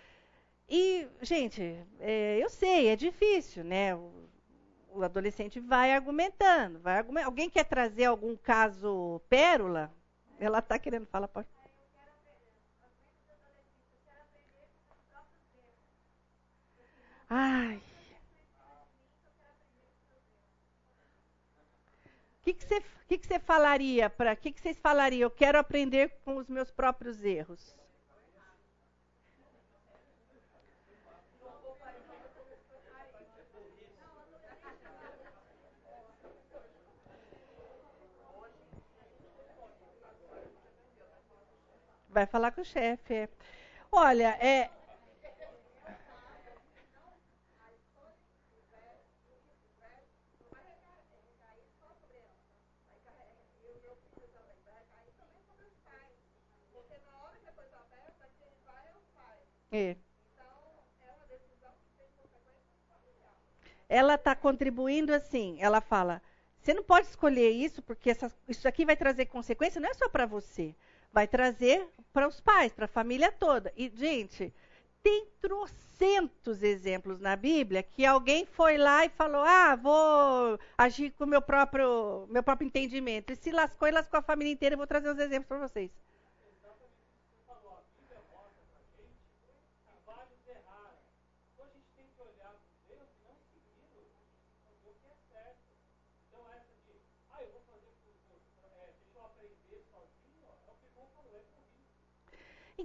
[0.68, 1.60] E, gente,
[1.98, 3.90] é, eu sei, é difícil, né?
[4.92, 7.04] O adolescente vai argumentando, vai.
[7.24, 9.92] Alguém quer trazer algum caso pérola?
[10.38, 11.28] Ela está querendo falar.
[17.28, 17.76] Ai.
[22.38, 24.32] O que, que, você, que, que você falaria para?
[24.32, 25.26] O que, que vocês falariam?
[25.26, 27.76] Eu quero aprender com os meus próprios erros.
[42.10, 43.14] Vai falar com o chefe.
[43.14, 43.28] É.
[43.92, 44.70] Olha, é.
[59.72, 59.96] É.
[63.88, 65.58] Ela está contribuindo assim.
[65.60, 66.20] Ela fala:
[66.60, 69.80] você não pode escolher isso porque essa, isso aqui vai trazer consequência.
[69.80, 70.74] Não é só para você
[71.12, 73.72] vai trazer para os pais, para a família toda.
[73.76, 74.52] E, gente,
[75.02, 81.24] tem trocentos exemplos na Bíblia que alguém foi lá e falou: ah, vou agir com
[81.24, 83.32] o meu próprio, meu próprio entendimento.
[83.32, 84.74] E se lascou e lascou a família inteira.
[84.74, 85.90] Eu vou trazer os exemplos para vocês.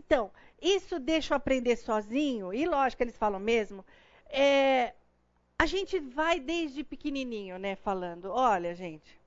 [0.06, 3.84] Então, isso deixa eu aprender sozinho, e lógico, eles falam mesmo.
[4.30, 4.94] É,
[5.58, 9.20] a gente vai desde pequenininho, né, falando: olha, gente,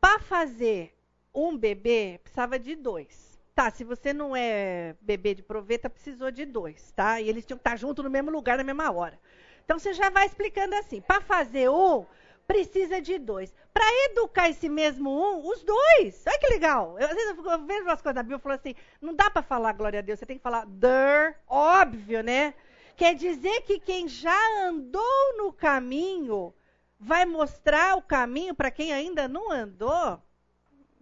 [0.00, 0.94] para fazer
[1.34, 3.38] um bebê, precisava de dois.
[3.54, 7.20] Tá, se você não é bebê de proveta, precisou de dois, tá?
[7.20, 9.18] E eles tinham que estar juntos no mesmo lugar na mesma hora.
[9.64, 12.06] Então você já vai explicando assim: para fazer um,
[12.50, 13.54] precisa de dois.
[13.72, 16.24] Para educar esse mesmo um, os dois.
[16.26, 16.98] Olha que legal.
[16.98, 19.30] Eu, às vezes eu, eu vejo umas coisas da Bíblia e falo assim: não dá
[19.30, 22.52] para falar glória a Deus, você tem que falar der, óbvio, né?
[22.96, 24.36] Quer dizer que quem já
[24.66, 26.52] andou no caminho
[26.98, 30.20] vai mostrar o caminho para quem ainda não andou?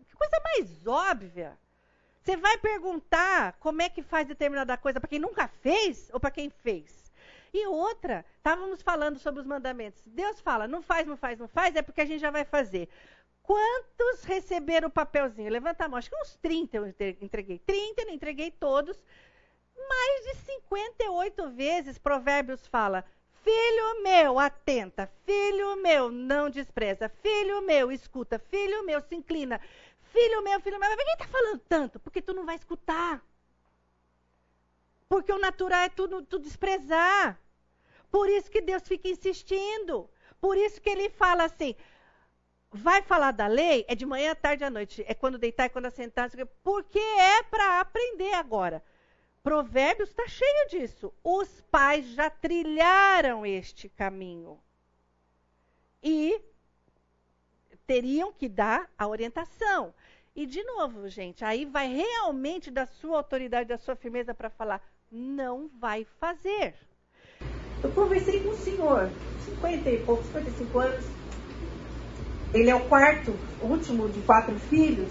[0.06, 1.58] Que coisa mais óbvia.
[2.20, 6.30] Você vai perguntar como é que faz determinada coisa para quem nunca fez ou para
[6.30, 7.07] quem fez?
[7.52, 10.02] E outra, estávamos falando sobre os mandamentos.
[10.06, 12.88] Deus fala, não faz, não faz, não faz, é porque a gente já vai fazer.
[13.42, 15.50] Quantos receberam o papelzinho?
[15.50, 15.98] Levanta a mão.
[15.98, 17.58] Acho que uns 30 eu entreguei.
[17.58, 19.02] 30, eu entreguei todos
[19.88, 23.04] mais de 58 vezes Provérbios fala:
[23.42, 25.10] Filho meu, atenta.
[25.24, 27.08] Filho meu, não despreza.
[27.08, 28.38] Filho meu, escuta.
[28.38, 29.60] Filho meu, se inclina.
[30.12, 30.88] Filho meu, filho meu.
[30.88, 31.98] Mas quem está falando tanto?
[32.00, 33.22] Porque tu não vai escutar.
[35.08, 37.40] Porque o natural é tu, tu desprezar.
[38.10, 40.08] Por isso que Deus fica insistindo.
[40.40, 41.74] Por isso que ele fala assim:
[42.70, 45.04] vai falar da lei, é de manhã, tarde à noite.
[45.06, 46.30] É quando deitar, é quando assentar.
[46.62, 48.82] Porque é para aprender agora.
[49.42, 51.12] Provérbios está cheio disso.
[51.24, 54.60] Os pais já trilharam este caminho.
[56.02, 56.40] E
[57.86, 59.94] teriam que dar a orientação.
[60.36, 64.82] E, de novo, gente, aí vai realmente da sua autoridade, da sua firmeza para falar:
[65.10, 66.74] não vai fazer.
[67.82, 69.10] Eu conversei com um senhor,
[69.44, 71.04] 50 e poucos, 55 anos.
[72.52, 75.10] Ele é o quarto, último de quatro filhos.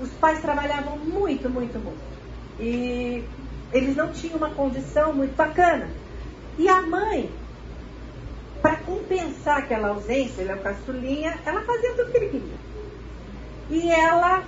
[0.00, 2.00] Os pais trabalhavam muito, muito, muito.
[2.58, 3.24] E
[3.72, 5.88] eles não tinham uma condição muito bacana.
[6.58, 7.30] E a mãe,
[8.60, 12.70] para compensar aquela ausência, ele é o caçulinha, ela fazia tudo que ele queria.
[13.70, 14.44] E ela,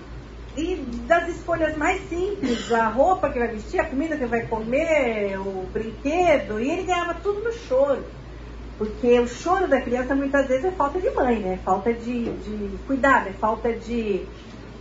[0.56, 0.76] e
[1.06, 5.66] das escolhas mais simples, a roupa que vai vestir, a comida que vai comer, o
[5.72, 8.04] brinquedo, e ele ganhava tudo no choro.
[8.78, 11.58] Porque o choro da criança muitas vezes é falta de mãe, né?
[11.64, 14.26] Falta de, de cuidado, é falta de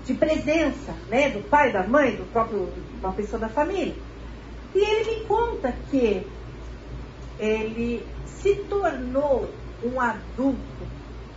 [0.06, 2.70] de presença, né, do pai, da mãe, do próprio
[3.00, 3.94] uma pessoa da família.
[4.74, 6.26] E ele me conta que
[7.40, 9.50] ele se tornou
[9.84, 10.60] um adulto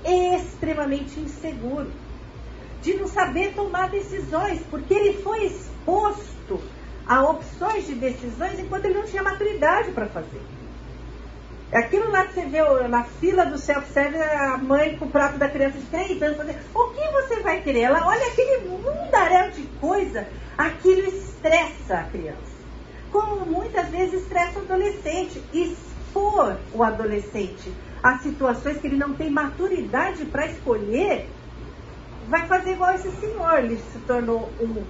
[0.04, 1.90] extremamente inseguro,
[2.84, 6.60] de não saber tomar decisões, porque ele foi exposto
[7.06, 10.42] a opções de decisões enquanto ele não tinha maturidade para fazer.
[11.72, 15.48] Aquilo lá que você vê na fila do self-service, a mãe com o prato da
[15.48, 17.80] criança de três anos, fazer, o que você vai querer?
[17.80, 22.54] Ela olha aquele mundaréu de coisa, aquilo estressa a criança.
[23.10, 25.42] Como muitas vezes estressa o adolescente.
[25.52, 27.72] Expor o adolescente
[28.04, 31.26] a situações que ele não tem maturidade para escolher,
[32.28, 33.58] vai fazer igual esse senhor.
[33.58, 34.82] Ele se tornou um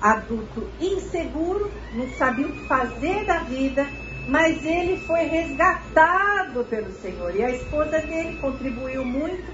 [0.00, 3.86] adulto inseguro, não sabia o que fazer da vida,
[4.28, 7.34] mas ele foi resgatado pelo Senhor.
[7.34, 9.52] E a esposa dele contribuiu muito.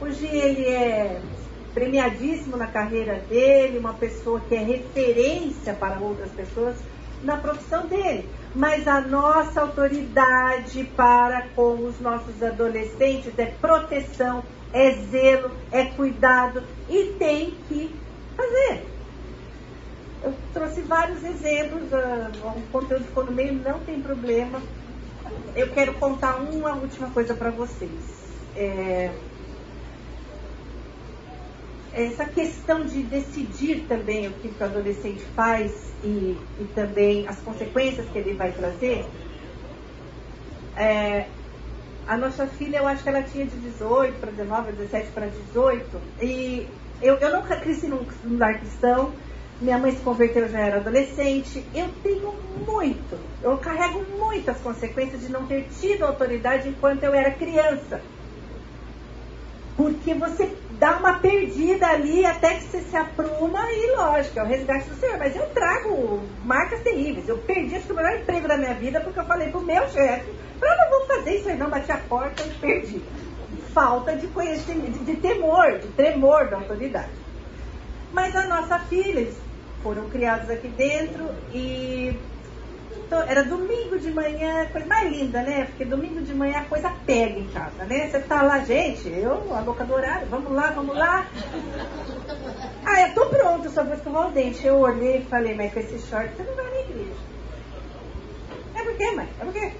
[0.00, 1.20] Hoje ele é
[1.74, 6.76] premiadíssimo na carreira dele, uma pessoa que é referência para outras pessoas
[7.22, 8.28] na profissão dele.
[8.54, 14.42] Mas a nossa autoridade para com os nossos adolescentes é proteção,
[14.72, 17.94] é zelo, é cuidado e tem que
[18.36, 18.86] fazer.
[20.22, 24.60] Eu trouxe vários exemplos, o conteúdo ficou no meio, não tem problema.
[25.54, 27.90] Eu quero contar uma última coisa para vocês.
[28.56, 29.10] É,
[31.92, 35.72] essa questão de decidir também o que o adolescente faz
[36.04, 39.04] e, e também as consequências que ele vai trazer.
[40.76, 41.26] É,
[42.06, 46.00] a nossa filha, eu acho que ela tinha de 18 para 19, 17 para 18.
[46.22, 46.66] E
[47.02, 49.12] eu, eu nunca cresci num, num lar cristão.
[49.60, 51.64] Minha mãe se converteu, já era adolescente.
[51.74, 52.32] Eu tenho
[52.66, 58.00] muito, eu carrego muitas consequências de não ter tido autoridade enquanto eu era criança.
[59.76, 60.46] Porque você
[60.80, 64.96] dá uma perdida ali até que você se apruma e, lógico, é o resgate do
[64.96, 65.18] Senhor.
[65.18, 67.28] Mas eu trago marcas terríveis.
[67.28, 69.86] Eu perdi acho que o melhor emprego da minha vida porque eu falei pro meu
[69.90, 70.32] chefe,
[70.62, 73.02] eu não vou fazer isso aí não, bati a porta e perdi.
[73.74, 77.10] Falta de conhecimento, de, de temor, de tremor da autoridade.
[78.10, 79.36] Mas a nossa filha, eles
[79.82, 82.18] foram criados aqui dentro e
[83.26, 85.64] era domingo de manhã, coisa mais linda, né?
[85.64, 88.08] Porque domingo de manhã a coisa pega em casa, né?
[88.08, 91.26] Você tá lá, gente, eu, a boca do horário, vamos lá, vamos lá.
[92.84, 94.64] Ah, eu tô pronto, só vou escovar o dente.
[94.66, 97.20] Eu olhei e falei, mas com esse short você não vai na igreja.
[98.74, 99.28] É por quê, mãe?
[99.40, 99.72] É por quê?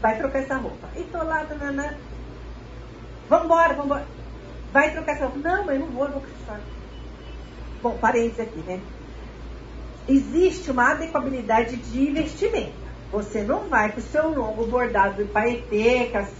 [0.00, 0.88] Vai trocar essa roupa.
[0.96, 1.96] E tô lá, danana.
[3.28, 4.06] Vambora, vambora.
[4.72, 5.38] Vai trocar essa roupa.
[5.38, 6.62] Não, mãe, não vou, eu vou com esse short.
[7.82, 8.80] Bom, parênteses aqui, né?
[10.10, 12.72] Existe uma adequabilidade de investimento.
[13.12, 16.30] Você não vai com o seu longo bordado de paetê, com as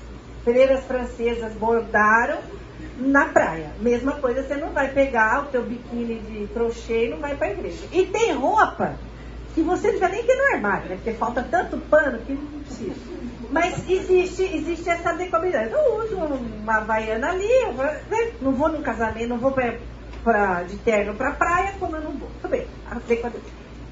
[0.45, 2.39] freiras francesas bordaram
[2.99, 3.71] na praia.
[3.81, 7.49] Mesma coisa, você não vai pegar o teu biquíni de crochê e não vai para
[7.49, 7.85] a igreja.
[7.93, 8.95] E tem roupa
[9.55, 10.97] que você não nem ter no armário, né?
[10.97, 12.95] Porque falta tanto pano que não precisa.
[13.51, 15.73] Mas existe, existe essa decobilidade.
[15.73, 17.49] Eu uso uma havaiana ali,
[18.09, 18.33] né?
[18.41, 19.75] não vou num casamento, não vou pra,
[20.23, 22.29] pra, de terno pra praia, como eu não vou.
[22.41, 22.67] Tudo bem,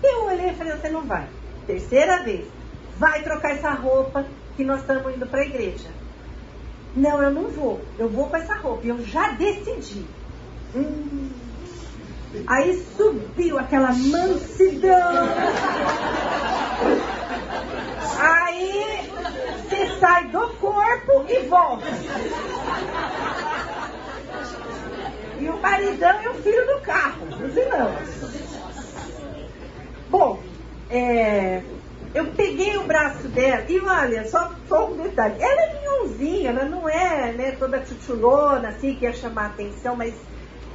[0.03, 1.27] eu olhei e falei, você não vai.
[1.67, 2.47] Terceira vez,
[2.97, 4.25] vai trocar essa roupa
[4.57, 5.89] que nós estamos indo para a igreja.
[6.97, 7.81] Não, eu não vou.
[7.99, 8.87] Eu vou com essa roupa.
[8.87, 10.05] Eu já decidi.
[10.75, 11.31] Hum.
[12.47, 15.29] Aí subiu aquela mansidão.
[18.21, 19.11] Aí
[19.69, 21.87] você sai do corpo e volta.
[25.41, 27.27] E o maridão e o filho do carro.
[27.31, 28.68] Não.
[30.11, 30.41] Bom,
[30.91, 31.63] é,
[32.15, 35.37] eu peguei o braço dela e olha, só, só um detalhe.
[35.41, 40.15] Ela é minhãozinha, ela não é né, toda chuchulona, assim, que ia chamar atenção, mas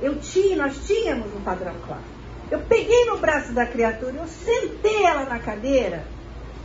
[0.02, 2.04] eu tinha, nós tínhamos um padrão claro.
[2.52, 6.06] Eu peguei no braço da criatura, eu sentei ela na cadeira,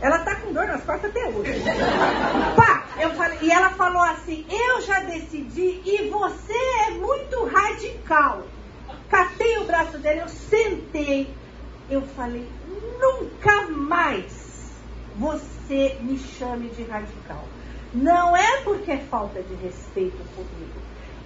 [0.01, 1.53] ela tá com dor nas costas até hoje.
[2.55, 6.53] Pá, eu falei, e ela falou assim, eu já decidi e você
[6.87, 8.43] é muito radical.
[9.09, 11.27] Catei o braço dela, eu sentei,
[11.89, 12.47] eu falei,
[12.99, 14.71] nunca mais
[15.15, 17.43] você me chame de radical.
[17.93, 20.79] Não é porque é falta de respeito comigo,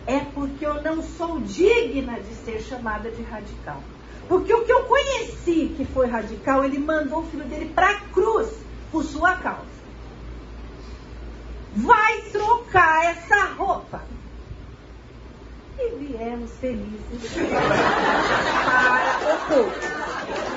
[0.07, 3.81] é porque eu não sou digna de ser chamada de radical.
[4.27, 7.99] Porque o que eu conheci que foi radical, ele mandou o filho dele para a
[7.99, 8.49] cruz
[8.91, 9.73] por sua causa.
[11.75, 14.01] Vai trocar essa roupa.
[15.77, 17.33] E viemos felizes
[18.65, 20.53] para o culto.